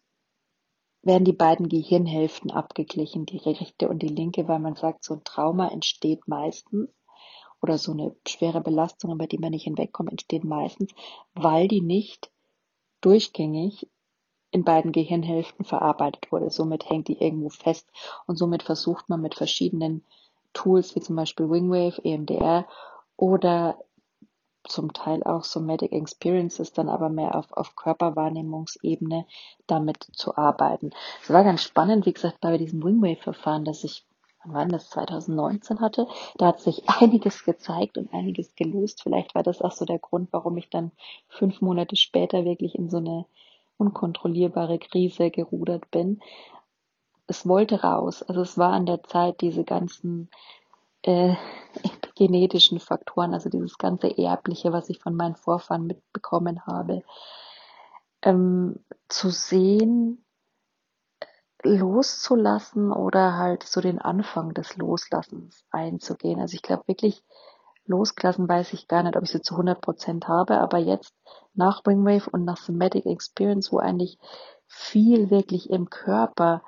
[1.01, 5.23] werden die beiden Gehirnhälften abgeglichen, die rechte und die linke, weil man sagt, so ein
[5.23, 6.89] Trauma entsteht meistens
[7.61, 10.91] oder so eine schwere Belastung, über die man nicht hinwegkommt, entsteht meistens,
[11.35, 12.31] weil die nicht
[13.01, 13.87] durchgängig
[14.49, 16.49] in beiden Gehirnhälften verarbeitet wurde.
[16.49, 17.87] Somit hängt die irgendwo fest
[18.25, 20.05] und somit versucht man mit verschiedenen
[20.55, 22.65] Tools wie zum Beispiel Wingwave, EMDR
[23.15, 23.77] oder
[24.67, 29.25] zum Teil auch Somatic Experiences, dann aber mehr auf, auf Körperwahrnehmungsebene
[29.67, 30.89] damit zu arbeiten.
[31.21, 34.05] Es war ganz spannend, wie gesagt, bei diesem Wingwave-Verfahren, das ich,
[34.43, 39.03] wann war das, 2019 hatte, da hat sich einiges gezeigt und einiges gelöst.
[39.03, 40.91] Vielleicht war das auch so der Grund, warum ich dann
[41.27, 43.25] fünf Monate später wirklich in so eine
[43.77, 46.21] unkontrollierbare Krise gerudert bin.
[47.27, 48.23] Es wollte raus.
[48.23, 50.29] Also es war an der Zeit, diese ganzen
[51.01, 51.35] äh,
[52.15, 57.03] genetischen Faktoren, also dieses ganze Erbliche, was ich von meinen Vorfahren mitbekommen habe,
[58.21, 60.25] ähm, zu sehen,
[61.63, 66.39] loszulassen oder halt so den Anfang des Loslassens einzugehen.
[66.39, 67.23] Also ich glaube wirklich,
[67.85, 71.13] losgelassen weiß ich gar nicht, ob ich sie zu 100 Prozent habe, aber jetzt
[71.53, 74.17] nach Wingwave und nach Somatic Experience, wo eigentlich
[74.67, 76.61] viel wirklich im Körper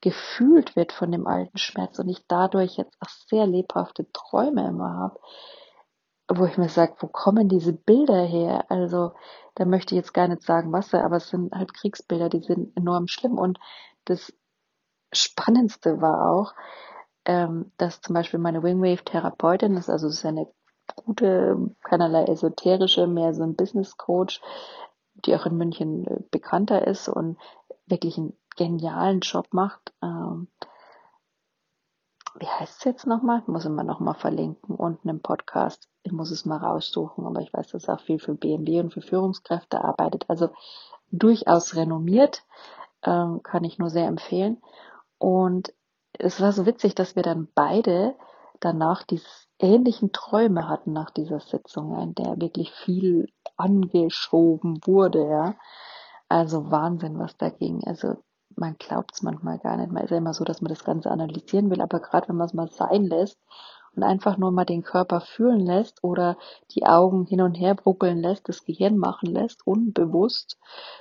[0.00, 4.96] gefühlt wird von dem alten Schmerz und ich dadurch jetzt auch sehr lebhafte Träume immer
[4.96, 5.20] habe,
[6.32, 8.64] wo ich mir sage, wo kommen diese Bilder her?
[8.70, 9.12] Also
[9.56, 12.76] da möchte ich jetzt gar nicht sagen, was, aber es sind halt Kriegsbilder, die sind
[12.76, 13.58] enorm schlimm und
[14.04, 14.32] das
[15.12, 16.54] Spannendste war auch,
[17.24, 20.46] ähm, dass zum Beispiel meine Wingwave-Therapeutin, ist also eine
[20.96, 24.40] gute, keinerlei esoterische, mehr so ein Business Coach,
[25.14, 27.38] die auch in München äh, bekannter ist und
[27.86, 29.92] wirklich einen genialen Job macht.
[30.02, 30.48] Ähm,
[32.38, 33.42] wie heißt es jetzt nochmal?
[33.46, 35.88] Muss immer nochmal verlinken, unten im Podcast.
[36.02, 38.92] Ich muss es mal raussuchen, aber ich weiß, dass er auch viel für BMW und
[38.92, 40.24] für Führungskräfte arbeitet.
[40.28, 40.50] Also
[41.10, 42.44] durchaus renommiert,
[43.02, 44.62] ähm, kann ich nur sehr empfehlen.
[45.18, 45.74] Und
[46.12, 48.14] es war so witzig, dass wir dann beide
[48.60, 49.26] danach diese
[49.58, 55.54] ähnlichen Träume hatten nach dieser Sitzung, in der wirklich viel angeschoben wurde, ja.
[56.28, 57.82] Also Wahnsinn, was da ging.
[57.86, 58.16] Also
[58.60, 59.90] man glaubt es manchmal gar nicht.
[59.90, 62.46] Man ist ja immer so, dass man das Ganze analysieren will, aber gerade wenn man
[62.46, 63.38] es mal sein lässt
[63.96, 66.36] und einfach nur mal den Körper fühlen lässt oder
[66.70, 70.58] die Augen hin und her bruckeln lässt, das Gehirn machen lässt, unbewusst,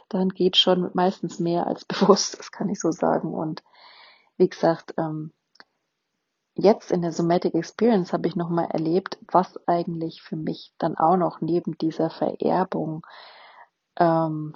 [0.08, 3.34] dann geht schon meistens mehr als bewusst, das kann ich so sagen.
[3.34, 3.62] Und
[4.38, 5.32] wie gesagt, ähm,
[6.56, 11.18] jetzt in der Somatic Experience habe ich nochmal erlebt, was eigentlich für mich dann auch
[11.18, 13.06] noch neben dieser Vererbung
[13.98, 14.56] ähm,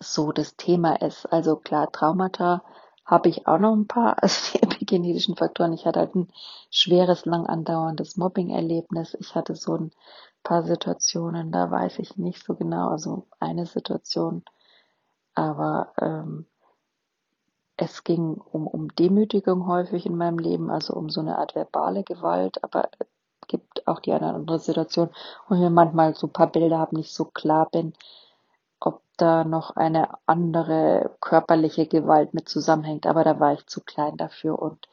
[0.00, 1.26] so das Thema ist.
[1.26, 2.62] Also klar, Traumata
[3.04, 5.72] habe ich auch noch ein paar, also die epigenetischen Faktoren.
[5.72, 6.28] Ich hatte halt ein
[6.70, 9.16] schweres, lang andauerndes Mobbing-Erlebnis.
[9.20, 9.92] Ich hatte so ein
[10.42, 14.44] paar Situationen, da weiß ich nicht so genau, also eine Situation,
[15.34, 16.46] aber ähm,
[17.76, 22.04] es ging um, um Demütigung häufig in meinem Leben, also um so eine Art verbale
[22.04, 25.10] Gewalt, aber es gibt auch die eine oder andere Situation,
[25.48, 27.92] wo ich mir manchmal so ein paar Bilder habe, nicht so klar bin,
[29.16, 34.58] da noch eine andere körperliche Gewalt mit zusammenhängt, aber da war ich zu klein dafür
[34.60, 34.88] und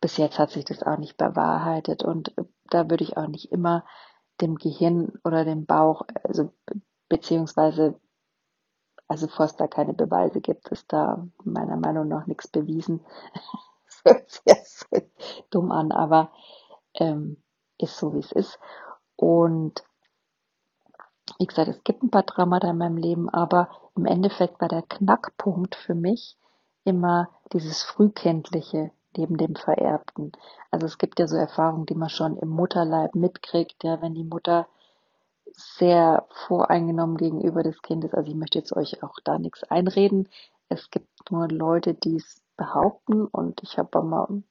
[0.00, 2.34] bis jetzt hat sich das auch nicht bewahrheitet und
[2.70, 3.84] da würde ich auch nicht immer
[4.40, 6.52] dem Gehirn oder dem Bauch, also
[7.08, 7.98] beziehungsweise
[9.08, 13.04] also bevor es da keine Beweise gibt, ist da meiner Meinung nach nichts bewiesen.
[13.84, 14.88] das hört sich jetzt
[15.50, 16.32] dumm an, aber
[16.94, 17.42] ähm,
[17.78, 18.58] ist so, wie es ist.
[19.16, 19.84] Und
[21.38, 24.82] wie gesagt, es gibt ein paar Traumata in meinem Leben, aber im Endeffekt war der
[24.82, 26.36] Knackpunkt für mich
[26.84, 30.32] immer dieses Frühkindliche neben dem Vererbten.
[30.70, 34.24] Also es gibt ja so Erfahrungen, die man schon im Mutterleib mitkriegt, ja, wenn die
[34.24, 34.66] Mutter
[35.52, 38.14] sehr voreingenommen gegenüber des Kindes.
[38.14, 40.28] Also ich möchte jetzt euch auch da nichts einreden.
[40.68, 44.42] Es gibt nur Leute, die es behaupten und ich habe mal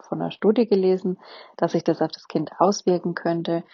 [0.00, 1.18] von einer Studie gelesen,
[1.56, 3.64] dass sich das auf das Kind auswirken könnte.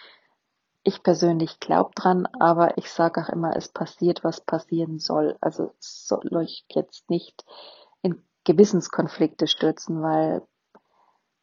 [0.83, 5.37] Ich persönlich glaube dran, aber ich sage auch immer, es passiert, was passieren soll.
[5.39, 7.45] Also soll euch jetzt nicht
[8.01, 10.41] in Gewissenskonflikte stürzen, weil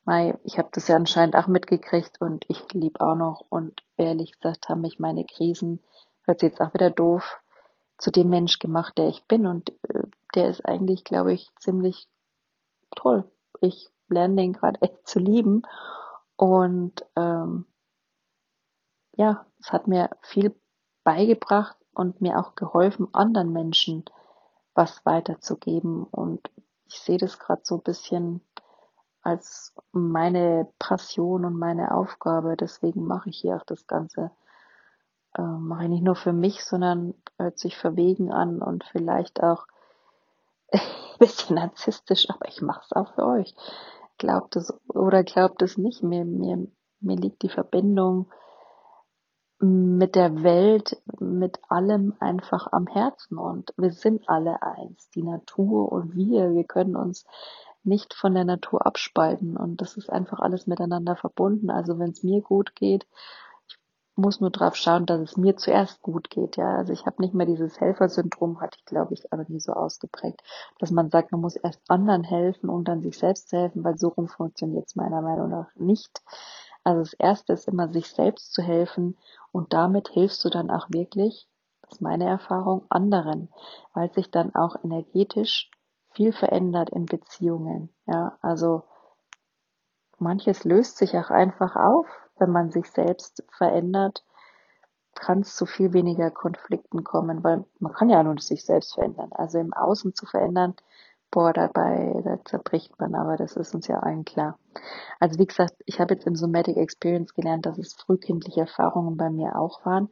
[0.08, 4.32] Mei, ich habe das ja anscheinend auch mitgekriegt und ich lieb auch noch und ehrlich
[4.32, 5.84] gesagt haben mich meine Krisen,
[6.22, 7.42] hört sich jetzt auch wieder doof,
[7.98, 12.08] zu dem Mensch gemacht, der ich bin und äh, der ist eigentlich, glaube ich, ziemlich
[12.96, 13.30] toll.
[13.60, 15.62] Ich lerne den gerade echt zu lieben
[16.36, 17.66] und ähm,
[19.18, 20.54] ja, es hat mir viel
[21.02, 24.04] beigebracht und mir auch geholfen, anderen Menschen
[24.74, 26.48] was weiterzugeben und
[26.86, 28.40] ich sehe das gerade so ein bisschen
[29.22, 32.56] als meine Passion und meine Aufgabe.
[32.56, 34.30] Deswegen mache ich hier auch das Ganze.
[35.34, 39.66] Äh, mache ich nicht nur für mich, sondern hört sich verwegen an und vielleicht auch
[40.72, 40.80] ein
[41.18, 43.54] bisschen narzisstisch, aber ich mache es auch für euch.
[44.16, 46.04] Glaubt es oder glaubt es nicht.
[46.04, 46.68] Mir, mir,
[47.00, 48.30] mir liegt die Verbindung
[49.60, 55.90] mit der Welt, mit allem einfach am Herzen und wir sind alle eins, die Natur
[55.90, 57.24] und wir, wir können uns
[57.82, 61.70] nicht von der Natur abspalten und das ist einfach alles miteinander verbunden.
[61.70, 63.06] Also wenn es mir gut geht,
[63.66, 63.76] ich
[64.14, 66.56] muss nur drauf schauen, dass es mir zuerst gut geht.
[66.56, 69.72] Ja, also ich habe nicht mehr dieses Helfersyndrom, hatte ich glaube ich aber nie so
[69.72, 70.40] ausgeprägt,
[70.78, 73.98] dass man sagt, man muss erst anderen helfen, um dann sich selbst zu helfen, weil
[73.98, 76.22] so rum funktioniert es meiner Meinung nach nicht.
[76.84, 79.16] Also das erste ist immer, sich selbst zu helfen
[79.58, 81.48] und damit hilfst du dann auch wirklich,
[81.82, 83.48] das ist meine Erfahrung, anderen,
[83.92, 85.68] weil sich dann auch energetisch
[86.12, 87.92] viel verändert in Beziehungen.
[88.06, 88.84] Ja, also
[90.20, 92.06] manches löst sich auch einfach auf,
[92.38, 94.24] wenn man sich selbst verändert,
[95.16, 99.32] kann es zu viel weniger Konflikten kommen, weil man kann ja nur sich selbst verändern.
[99.32, 100.76] Also im Außen zu verändern,
[101.30, 104.58] boah, dabei, da zerbricht man, aber das ist uns ja allen klar.
[105.20, 109.30] Also wie gesagt, ich habe jetzt im Somatic Experience gelernt, dass es frühkindliche Erfahrungen bei
[109.30, 110.06] mir auch waren.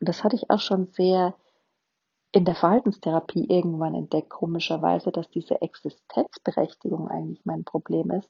[0.00, 1.34] Und das hatte ich auch schon sehr
[2.32, 8.28] in der Verhaltenstherapie irgendwann entdeckt, komischerweise, dass diese Existenzberechtigung eigentlich mein Problem ist.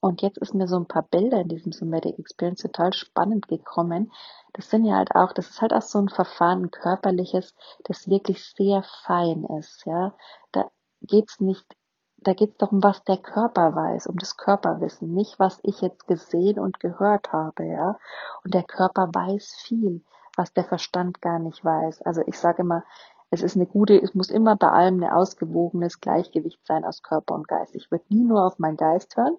[0.00, 4.12] Und jetzt ist mir so ein paar Bilder in diesem Somatic Experience total spannend gekommen.
[4.52, 7.54] Das sind ja halt auch, das ist halt auch so ein Verfahren, ein körperliches,
[7.84, 10.14] das wirklich sehr fein ist, ja.
[10.52, 10.70] Da
[11.06, 11.76] geht's nicht
[12.24, 16.06] da geht es darum, was der Körper weiß, um das Körperwissen, nicht was ich jetzt
[16.06, 17.98] gesehen und gehört habe, ja.
[18.44, 20.02] Und der Körper weiß viel,
[20.36, 22.02] was der Verstand gar nicht weiß.
[22.02, 22.84] Also ich sage immer,
[23.30, 27.34] es ist eine gute, es muss immer bei allem ein ausgewogenes Gleichgewicht sein aus Körper
[27.34, 27.74] und Geist.
[27.74, 29.36] Ich würde nie nur auf meinen Geist hören,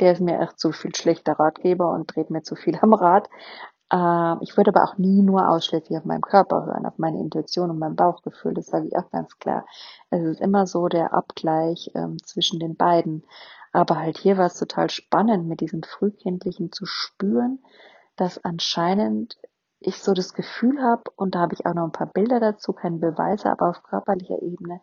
[0.00, 3.28] der ist mir echt zu viel schlechter Ratgeber und dreht mir zu viel am Rad.
[3.92, 7.70] Ähm, ich würde aber auch nie nur ausschließlich auf meinen Körper hören, auf meine Intuition
[7.70, 8.54] und mein Bauchgefühl.
[8.54, 9.66] Das sage ich auch ganz klar.
[10.10, 13.24] Es ist immer so der Abgleich ähm, zwischen den beiden.
[13.72, 17.60] Aber halt hier war es total spannend, mit diesem Frühkindlichen zu spüren,
[18.16, 19.38] dass anscheinend
[19.80, 22.72] ich so das Gefühl habe, und da habe ich auch noch ein paar Bilder dazu,
[22.72, 24.80] keine Beweise, aber auf körperlicher Ebene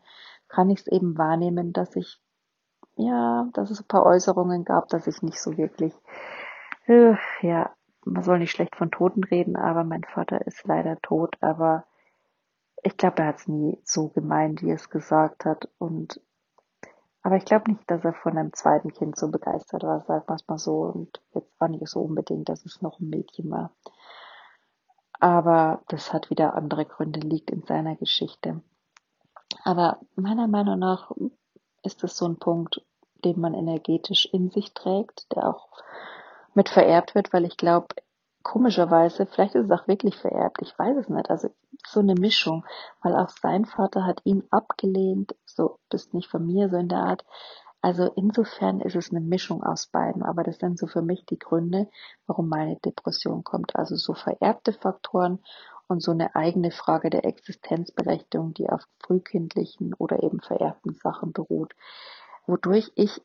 [0.47, 2.19] kann ich es eben wahrnehmen, dass ich,
[2.95, 5.93] ja, dass es ein paar Äußerungen gab, dass ich nicht so wirklich,
[6.87, 7.69] äh, ja,
[8.11, 11.85] man soll nicht schlecht von Toten reden, aber mein Vater ist leider tot, aber
[12.83, 15.69] ich glaube, er hat es nie so gemeint, wie er es gesagt hat.
[15.77, 16.21] Und
[17.21, 20.35] aber ich glaube nicht, dass er von einem zweiten Kind so begeistert war, sagt man
[20.37, 20.81] es mal so.
[20.83, 23.71] Und jetzt war nicht so unbedingt, dass es noch ein Mädchen war.
[25.19, 28.61] Aber das hat wieder andere Gründe, liegt in seiner Geschichte.
[29.63, 31.11] Aber meiner Meinung nach
[31.83, 32.81] ist es so ein Punkt,
[33.25, 35.69] den man energetisch in sich trägt, der auch
[36.57, 37.87] mit vererbt wird, weil ich glaube,
[38.41, 41.29] komischerweise, vielleicht ist es auch wirklich vererbt, ich weiß es nicht.
[41.29, 41.49] Also
[41.87, 42.65] so eine Mischung,
[43.03, 47.03] weil auch sein Vater hat ihn abgelehnt, so bist nicht von mir, so in der
[47.03, 47.25] Art.
[47.79, 51.37] Also insofern ist es eine Mischung aus beiden, aber das sind so für mich die
[51.37, 51.89] Gründe,
[52.25, 53.75] warum meine Depression kommt.
[53.75, 55.39] Also so vererbte Faktoren
[55.87, 61.75] und so eine eigene Frage der Existenzberechtigung, die auf frühkindlichen oder eben vererbten Sachen beruht,
[62.47, 63.21] wodurch ich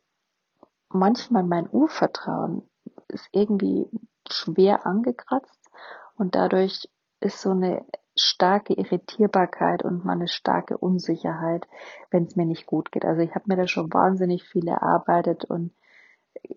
[0.89, 2.69] manchmal mein Urvertrauen
[3.13, 3.87] ist irgendwie
[4.29, 5.69] schwer angekratzt
[6.17, 6.89] und dadurch
[7.19, 7.85] ist so eine
[8.15, 11.67] starke Irritierbarkeit und mal eine starke Unsicherheit,
[12.11, 13.05] wenn es mir nicht gut geht.
[13.05, 15.73] Also ich habe mir da schon wahnsinnig viel erarbeitet und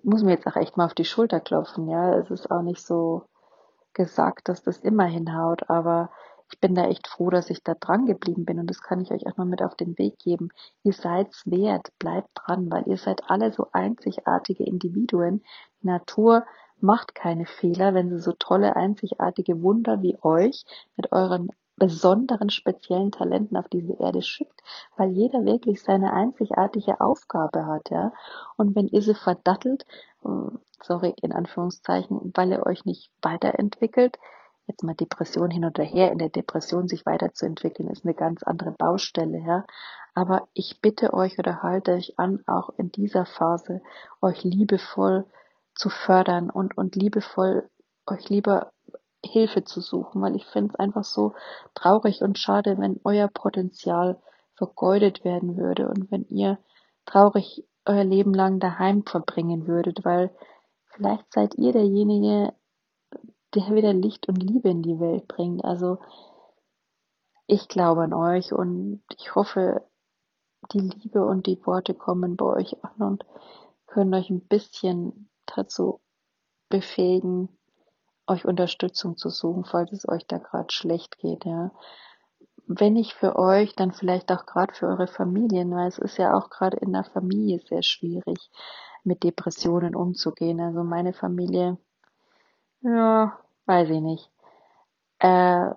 [0.02, 1.88] muss mir jetzt auch echt mal auf die Schulter klopfen.
[1.88, 3.22] Ja, es ist auch nicht so
[3.94, 6.10] gesagt, dass das immer hinhaut, aber
[6.52, 9.10] ich bin da echt froh, dass ich da dran geblieben bin und das kann ich
[9.10, 10.50] euch auch mal mit auf den Weg geben.
[10.82, 15.42] Ihr seid's wert, bleibt dran, weil ihr seid alle so einzigartige Individuen.
[15.82, 16.44] Die Natur
[16.80, 20.64] macht keine Fehler, wenn sie so tolle, einzigartige Wunder wie euch
[20.96, 24.62] mit euren besonderen speziellen Talenten auf diese Erde schickt,
[24.96, 28.12] weil jeder wirklich seine einzigartige Aufgabe hat, ja.
[28.56, 29.84] Und wenn ihr sie verdattelt,
[30.24, 30.28] äh,
[30.82, 34.16] sorry, in Anführungszeichen, weil ihr euch nicht weiterentwickelt,
[34.66, 38.72] jetzt mal Depression hin oder her, in der Depression sich weiterzuentwickeln, ist eine ganz andere
[38.72, 39.64] Baustelle, ja.
[40.14, 43.82] Aber ich bitte euch oder halte euch an, auch in dieser Phase
[44.20, 45.26] euch liebevoll
[45.74, 47.68] zu fördern und, und liebevoll
[48.06, 48.72] euch lieber
[49.24, 51.34] Hilfe zu suchen, weil ich finde es einfach so
[51.74, 54.20] traurig und schade, wenn euer Potenzial
[54.54, 56.58] vergeudet werden würde und wenn ihr
[57.04, 60.30] traurig euer Leben lang daheim verbringen würdet, weil
[60.86, 62.52] vielleicht seid ihr derjenige,
[63.56, 65.64] der wieder Licht und Liebe in die Welt bringt.
[65.64, 65.98] Also
[67.46, 69.82] ich glaube an euch und ich hoffe,
[70.72, 73.26] die Liebe und die Worte kommen bei euch an und
[73.86, 76.00] können euch ein bisschen dazu
[76.68, 77.48] befähigen,
[78.26, 81.70] euch Unterstützung zu suchen, falls es euch da gerade schlecht geht, ja.
[82.68, 86.34] Wenn nicht für euch, dann vielleicht auch gerade für eure Familien, weil es ist ja
[86.34, 88.50] auch gerade in der Familie sehr schwierig,
[89.04, 90.60] mit Depressionen umzugehen.
[90.60, 91.78] Also meine Familie,
[92.80, 94.30] ja, weiß ich nicht.
[95.18, 95.70] Äh,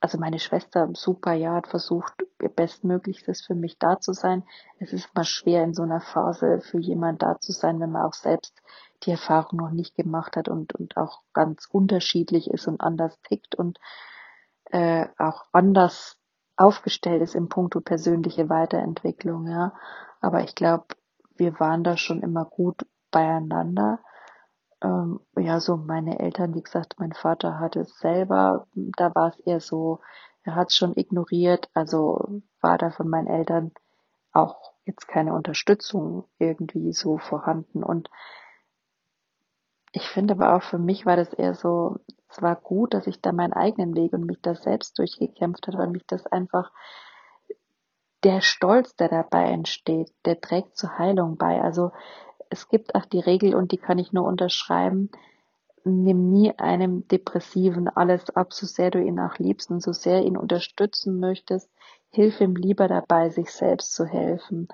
[0.00, 4.44] also meine Schwester, super, ja, hat versucht, ihr Bestmöglichstes für mich da zu sein.
[4.78, 8.06] Es ist mal schwer in so einer Phase für jemand da zu sein, wenn man
[8.06, 8.62] auch selbst
[9.02, 13.54] die Erfahrung noch nicht gemacht hat und, und auch ganz unterschiedlich ist und anders tickt
[13.56, 13.78] und
[14.70, 16.16] äh, auch anders
[16.56, 19.72] aufgestellt ist im Punkto persönliche Weiterentwicklung, ja.
[20.20, 20.86] Aber ich glaube,
[21.36, 24.00] wir waren da schon immer gut beieinander.
[24.82, 29.40] Ähm, ja, so meine Eltern, wie gesagt, mein Vater hatte es selber, da war es
[29.40, 30.00] eher so,
[30.42, 33.72] er hat es schon ignoriert, also war da von meinen Eltern
[34.32, 38.10] auch jetzt keine Unterstützung irgendwie so vorhanden und
[39.92, 41.96] ich finde aber auch für mich war das eher so,
[42.28, 45.78] es war gut, dass ich da meinen eigenen Weg und mich da selbst durchgekämpft habe,
[45.78, 46.70] weil mich das einfach
[48.22, 51.62] der Stolz, der dabei entsteht, der trägt zur Heilung bei.
[51.62, 51.92] Also
[52.50, 55.10] es gibt auch die Regel und die kann ich nur unterschreiben.
[55.88, 60.22] Nimm nie einem Depressiven alles ab, so sehr du ihn auch liebst und so sehr
[60.22, 61.70] ihn unterstützen möchtest.
[62.10, 64.68] Hilf ihm lieber dabei, sich selbst zu helfen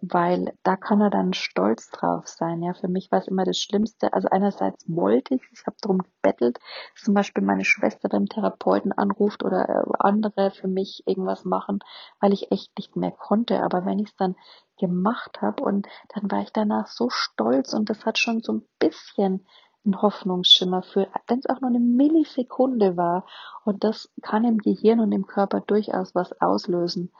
[0.00, 2.62] weil da kann er dann stolz drauf sein.
[2.62, 4.12] Ja, für mich war es immer das Schlimmste.
[4.12, 6.58] Also einerseits wollte ich, ich habe darum gebettelt,
[6.94, 11.80] dass zum Beispiel meine Schwester beim Therapeuten anruft oder äh, andere für mich irgendwas machen,
[12.20, 13.62] weil ich echt nicht mehr konnte.
[13.62, 14.36] Aber wenn ich es dann
[14.78, 18.66] gemacht habe und dann war ich danach so stolz und das hat schon so ein
[18.78, 19.46] bisschen
[19.88, 23.26] ein Hoffnungsschimmer für, wenn es auch nur eine Millisekunde war.
[23.64, 27.12] Und das kann im Gehirn und im Körper durchaus was auslösen.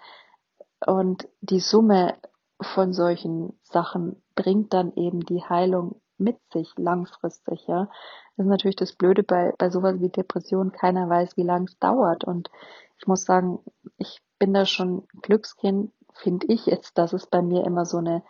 [0.86, 2.14] Und die Summe
[2.60, 7.88] von solchen Sachen bringt dann eben die Heilung mit sich langfristig, ja.
[8.36, 10.72] Das ist natürlich das Blöde bei, bei sowas wie Depression.
[10.72, 12.24] Keiner weiß, wie lange es dauert.
[12.24, 12.50] Und
[12.98, 13.60] ich muss sagen,
[13.96, 18.22] ich bin da schon Glückskind, finde ich jetzt, dass es bei mir immer so eine,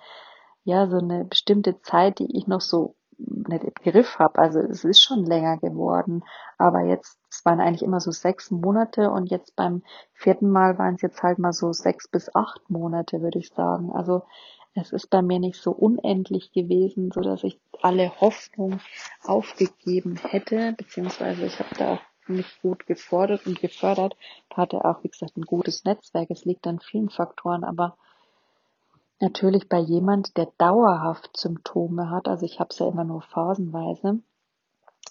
[0.65, 4.39] ja, so eine bestimmte Zeit, die ich noch so nicht im Griff habe.
[4.39, 6.25] Also es ist schon länger geworden.
[6.57, 10.95] Aber jetzt, es waren eigentlich immer so sechs Monate und jetzt beim vierten Mal waren
[10.95, 13.91] es jetzt halt mal so sechs bis acht Monate, würde ich sagen.
[13.93, 14.23] Also
[14.75, 18.81] es ist bei mir nicht so unendlich gewesen, so dass ich alle Hoffnung
[19.25, 24.15] aufgegeben hätte, beziehungsweise ich habe da auch mich gut gefordert und gefördert,
[24.55, 26.31] hatte auch, wie gesagt, ein gutes Netzwerk.
[26.31, 27.97] Es liegt an vielen Faktoren, aber
[29.21, 34.21] Natürlich bei jemand, der dauerhaft Symptome hat, also ich habe es ja immer nur phasenweise,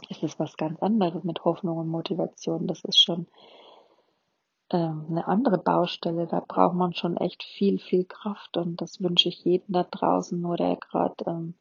[0.09, 2.67] ist es was ganz anderes mit Hoffnung und Motivation.
[2.67, 3.27] Das ist schon
[4.69, 6.27] ähm, eine andere Baustelle.
[6.27, 10.39] Da braucht man schon echt viel, viel Kraft und das wünsche ich jedem da draußen,
[10.39, 11.55] nur der gerade ähm,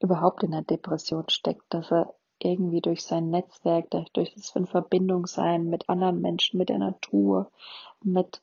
[0.00, 5.26] überhaupt in der Depression steckt, dass er irgendwie durch sein Netzwerk, durch das in Verbindung
[5.26, 7.50] sein mit anderen Menschen, mit der Natur,
[8.02, 8.40] mit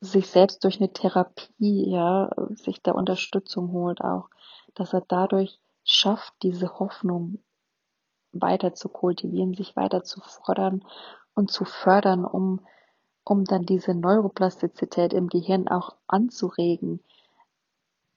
[0.00, 4.28] sich selbst durch eine Therapie, ja, sich da Unterstützung holt auch,
[4.74, 7.38] dass er dadurch schafft, diese Hoffnung
[8.32, 10.84] weiter zu kultivieren, sich weiter zu fordern
[11.34, 12.60] und zu fördern, um,
[13.24, 17.00] um dann diese Neuroplastizität im Gehirn auch anzuregen,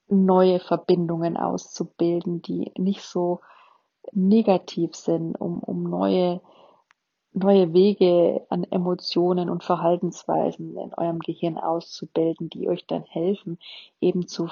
[0.07, 3.39] neue Verbindungen auszubilden, die nicht so
[4.11, 6.41] negativ sind, um, um neue
[7.33, 13.57] neue Wege an Emotionen und Verhaltensweisen in eurem Gehirn auszubilden, die euch dann helfen,
[13.99, 14.49] eben zu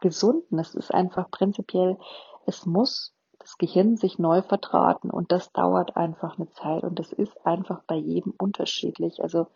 [0.00, 0.58] gesunden.
[0.58, 1.98] Es ist einfach prinzipiell,
[2.46, 7.12] es muss das Gehirn sich neu vertraten und das dauert einfach eine Zeit und das
[7.12, 9.22] ist einfach bei jedem unterschiedlich.
[9.22, 9.46] Also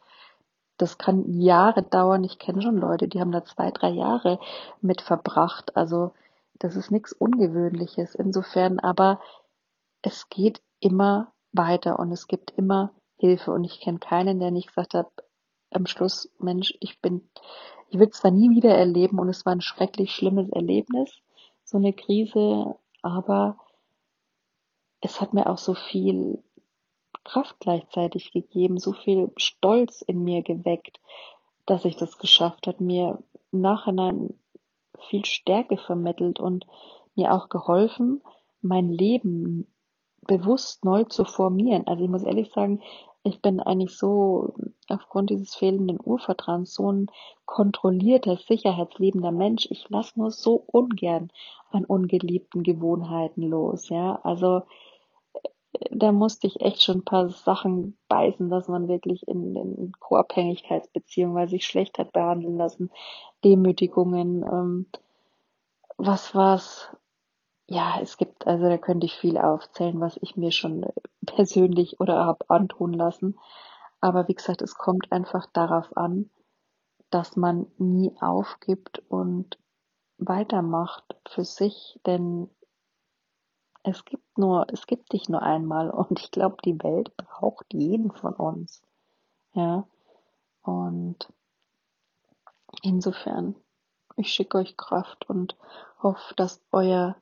[0.76, 2.24] das kann Jahre dauern.
[2.24, 4.38] Ich kenne schon Leute, die haben da zwei, drei Jahre
[4.80, 5.76] mit verbracht.
[5.76, 6.12] Also
[6.55, 9.20] das ist nichts Ungewöhnliches insofern, aber
[10.03, 13.53] es geht immer weiter und es gibt immer Hilfe.
[13.53, 15.07] Und ich kenne keinen, der nicht gesagt hat,
[15.70, 17.28] am Schluss, Mensch, ich bin,
[17.88, 21.11] ich will zwar nie wieder erleben und es war ein schrecklich schlimmes Erlebnis,
[21.64, 23.57] so eine Krise, aber
[25.00, 26.42] es hat mir auch so viel
[27.24, 31.00] Kraft gleichzeitig gegeben, so viel Stolz in mir geweckt,
[31.66, 33.22] dass ich das geschafft hat, mir
[33.53, 34.34] im Nachhinein
[35.09, 36.66] viel Stärke vermittelt und
[37.14, 38.22] mir auch geholfen,
[38.61, 39.66] mein Leben
[40.27, 41.87] bewusst neu zu formieren.
[41.87, 42.81] Also ich muss ehrlich sagen,
[43.25, 44.55] ich bin eigentlich so
[44.89, 47.07] aufgrund dieses fehlenden Urvertrauens so ein
[47.45, 49.68] kontrollierter, sicherheitsliebender Mensch.
[49.70, 51.31] Ich lasse nur so ungern
[51.70, 54.18] an ungeliebten Gewohnheiten los, ja.
[54.25, 54.62] Also
[55.91, 61.35] da musste ich echt schon ein paar Sachen beißen, dass man wirklich in, in Co-Abhängigkeitsbeziehungen,
[61.35, 62.91] weil sich schlecht hat behandeln lassen,
[63.45, 64.87] Demütigungen, ähm,
[65.97, 66.91] was war's,
[67.66, 70.86] ja, es gibt, also da könnte ich viel aufzählen, was ich mir schon
[71.26, 73.38] persönlich oder habe antun lassen.
[74.00, 76.30] Aber wie gesagt, es kommt einfach darauf an,
[77.10, 79.58] dass man nie aufgibt und
[80.18, 82.50] weitermacht für sich, denn
[83.84, 88.12] es gibt nur, es gibt dich nur einmal und ich glaube, die Welt braucht jeden
[88.12, 88.82] von uns.
[89.54, 89.86] Ja.
[90.62, 91.28] Und
[92.82, 93.56] insofern,
[94.16, 95.56] ich schicke euch Kraft und
[96.02, 97.16] hoffe, dass euer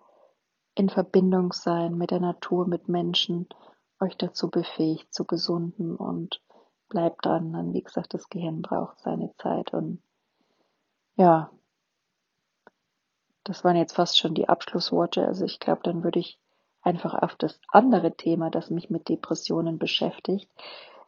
[0.74, 3.48] in Verbindung sein mit der Natur, mit Menschen,
[4.00, 6.42] euch dazu befähigt, zu gesunden und
[6.88, 7.52] bleibt dran.
[7.52, 10.02] Dann, wie gesagt, das Gehirn braucht seine Zeit und
[11.16, 11.50] ja,
[13.44, 15.26] das waren jetzt fast schon die Abschlussworte.
[15.26, 16.38] Also ich glaube, dann würde ich
[16.82, 20.50] einfach auf das andere Thema, das mich mit Depressionen beschäftigt,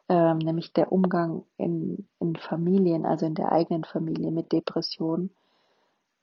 [0.09, 5.35] ähm, nämlich der Umgang in, in Familien, also in der eigenen Familie mit Depressionen,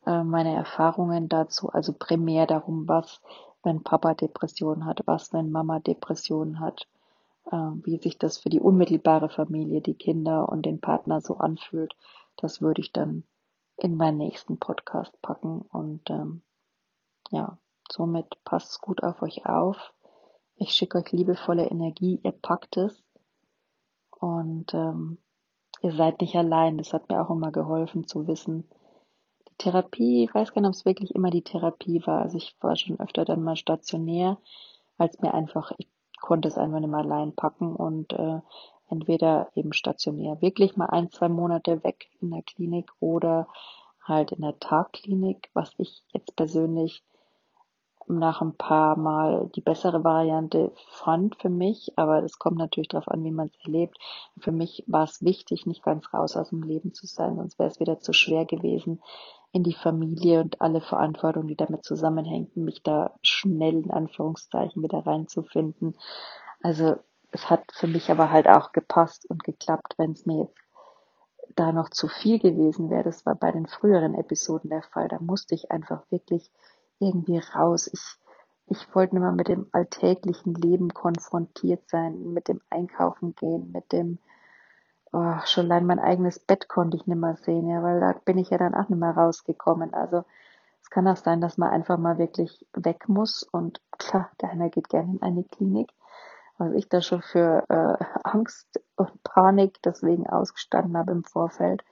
[0.07, 3.20] äh, meine Erfahrungen dazu, also primär darum, was,
[3.62, 6.86] wenn Papa Depression hat, was, wenn Mama Depression hat,
[7.51, 11.94] äh, wie sich das für die unmittelbare Familie, die Kinder und den Partner so anfühlt,
[12.36, 13.24] das würde ich dann
[13.76, 15.62] in meinen nächsten Podcast packen.
[15.62, 16.42] Und ähm,
[17.30, 17.59] ja,
[17.90, 19.92] somit passt gut auf euch auf.
[20.57, 23.03] Ich schicke euch liebevolle Energie, ihr packt es.
[24.18, 25.18] Und ähm,
[25.80, 26.78] ihr seid nicht allein.
[26.78, 28.68] Das hat mir auch immer geholfen zu wissen,
[29.61, 32.22] Therapie, ich weiß gar nicht, ob es wirklich immer die Therapie war.
[32.22, 34.38] Also ich war schon öfter dann mal stationär,
[34.96, 35.88] als mir einfach, ich
[36.20, 38.40] konnte es einfach nicht mehr allein packen und äh,
[38.88, 43.48] entweder eben stationär wirklich mal ein, zwei Monate weg in der Klinik oder
[44.02, 47.04] halt in der Tagklinik, was ich jetzt persönlich
[48.08, 53.08] nach ein paar Mal die bessere Variante fand für mich, aber es kommt natürlich darauf
[53.08, 53.98] an, wie man es erlebt.
[54.38, 57.68] Für mich war es wichtig, nicht ganz raus aus dem Leben zu sein, sonst wäre
[57.68, 59.00] es wieder zu schwer gewesen,
[59.53, 65.05] in die Familie und alle Verantwortung, die damit zusammenhängt, mich da schnell in Anführungszeichen wieder
[65.07, 65.96] reinzufinden.
[66.62, 66.96] Also
[67.32, 70.57] es hat für mich aber halt auch gepasst und geklappt, wenn es mir jetzt
[71.57, 73.05] da noch zu viel gewesen wäre.
[73.05, 75.09] Das war bei den früheren Episoden der Fall.
[75.09, 76.51] Da musste ich einfach wirklich
[76.98, 77.90] irgendwie raus.
[77.92, 78.18] Ich,
[78.66, 83.90] ich wollte nicht mehr mit dem alltäglichen Leben konfrontiert sein, mit dem Einkaufen gehen, mit
[83.92, 84.18] dem,
[85.12, 88.38] oh, schon allein mein eigenes Bett konnte ich nicht mehr sehen, ja, weil da bin
[88.38, 89.94] ich ja dann auch nicht mehr rausgekommen.
[89.94, 90.24] Also
[90.82, 94.70] es kann auch sein, dass man einfach mal wirklich weg muss und klar, der einer
[94.70, 95.92] geht gerne in eine Klinik.
[96.58, 101.82] Was ich da schon für äh, Angst und Panik deswegen ausgestanden habe im Vorfeld.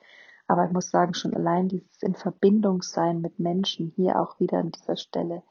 [0.46, 4.58] Aber ich muss sagen, schon allein dieses in Verbindung sein mit Menschen, hier auch wieder
[4.58, 5.42] an dieser Stelle,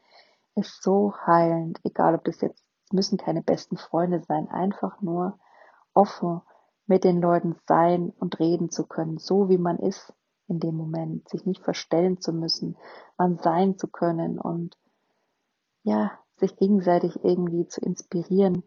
[0.54, 1.80] ist so heilend.
[1.84, 5.38] Egal, ob das jetzt, müssen keine besten Freunde sein, einfach nur
[5.94, 6.42] offen
[6.88, 10.12] mit den Leuten sein und reden zu können, so wie man ist
[10.48, 12.76] in dem Moment, sich nicht verstellen zu müssen,
[13.18, 14.76] man sein zu können und
[15.82, 18.62] ja, sich gegenseitig irgendwie zu inspirieren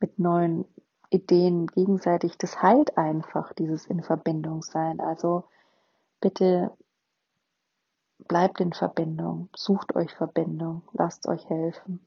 [0.00, 0.64] mit neuen
[1.10, 5.00] Ideen gegenseitig, das heilt einfach, dieses in Verbindung sein.
[5.00, 5.44] Also
[6.20, 6.70] bitte
[8.26, 12.06] bleibt in Verbindung, sucht euch Verbindung, lasst euch helfen.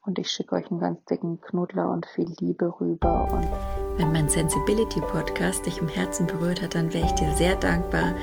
[0.00, 3.28] Und ich schicke euch einen ganz dicken Knuddler und viel Liebe rüber.
[3.30, 7.56] Und wenn mein Sensibility Podcast dich im Herzen berührt hat, dann wäre ich dir sehr
[7.56, 8.14] dankbar,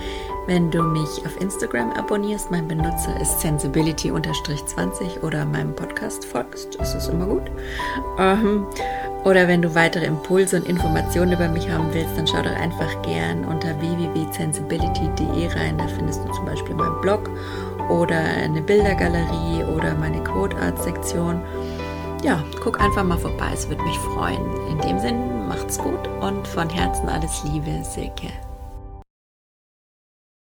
[0.45, 2.51] wenn du mich auf Instagram abonnierst.
[2.51, 6.80] Mein Benutzer ist sensibility-20 oder meinem Podcast folgst.
[6.80, 7.49] Das ist immer gut.
[8.19, 8.67] Ähm,
[9.24, 13.01] oder wenn du weitere Impulse und Informationen über mich haben willst, dann schau doch einfach
[13.03, 15.78] gern unter www.sensibility.de rein.
[15.78, 17.30] Da findest du zum Beispiel meinen Blog
[17.89, 21.41] oder eine Bildergalerie oder meine Quote Art Sektion.
[22.24, 24.41] Ja, guck einfach mal vorbei, es würde mich freuen.
[24.69, 28.30] In dem Sinn, macht's gut und von Herzen alles Liebe, Silke.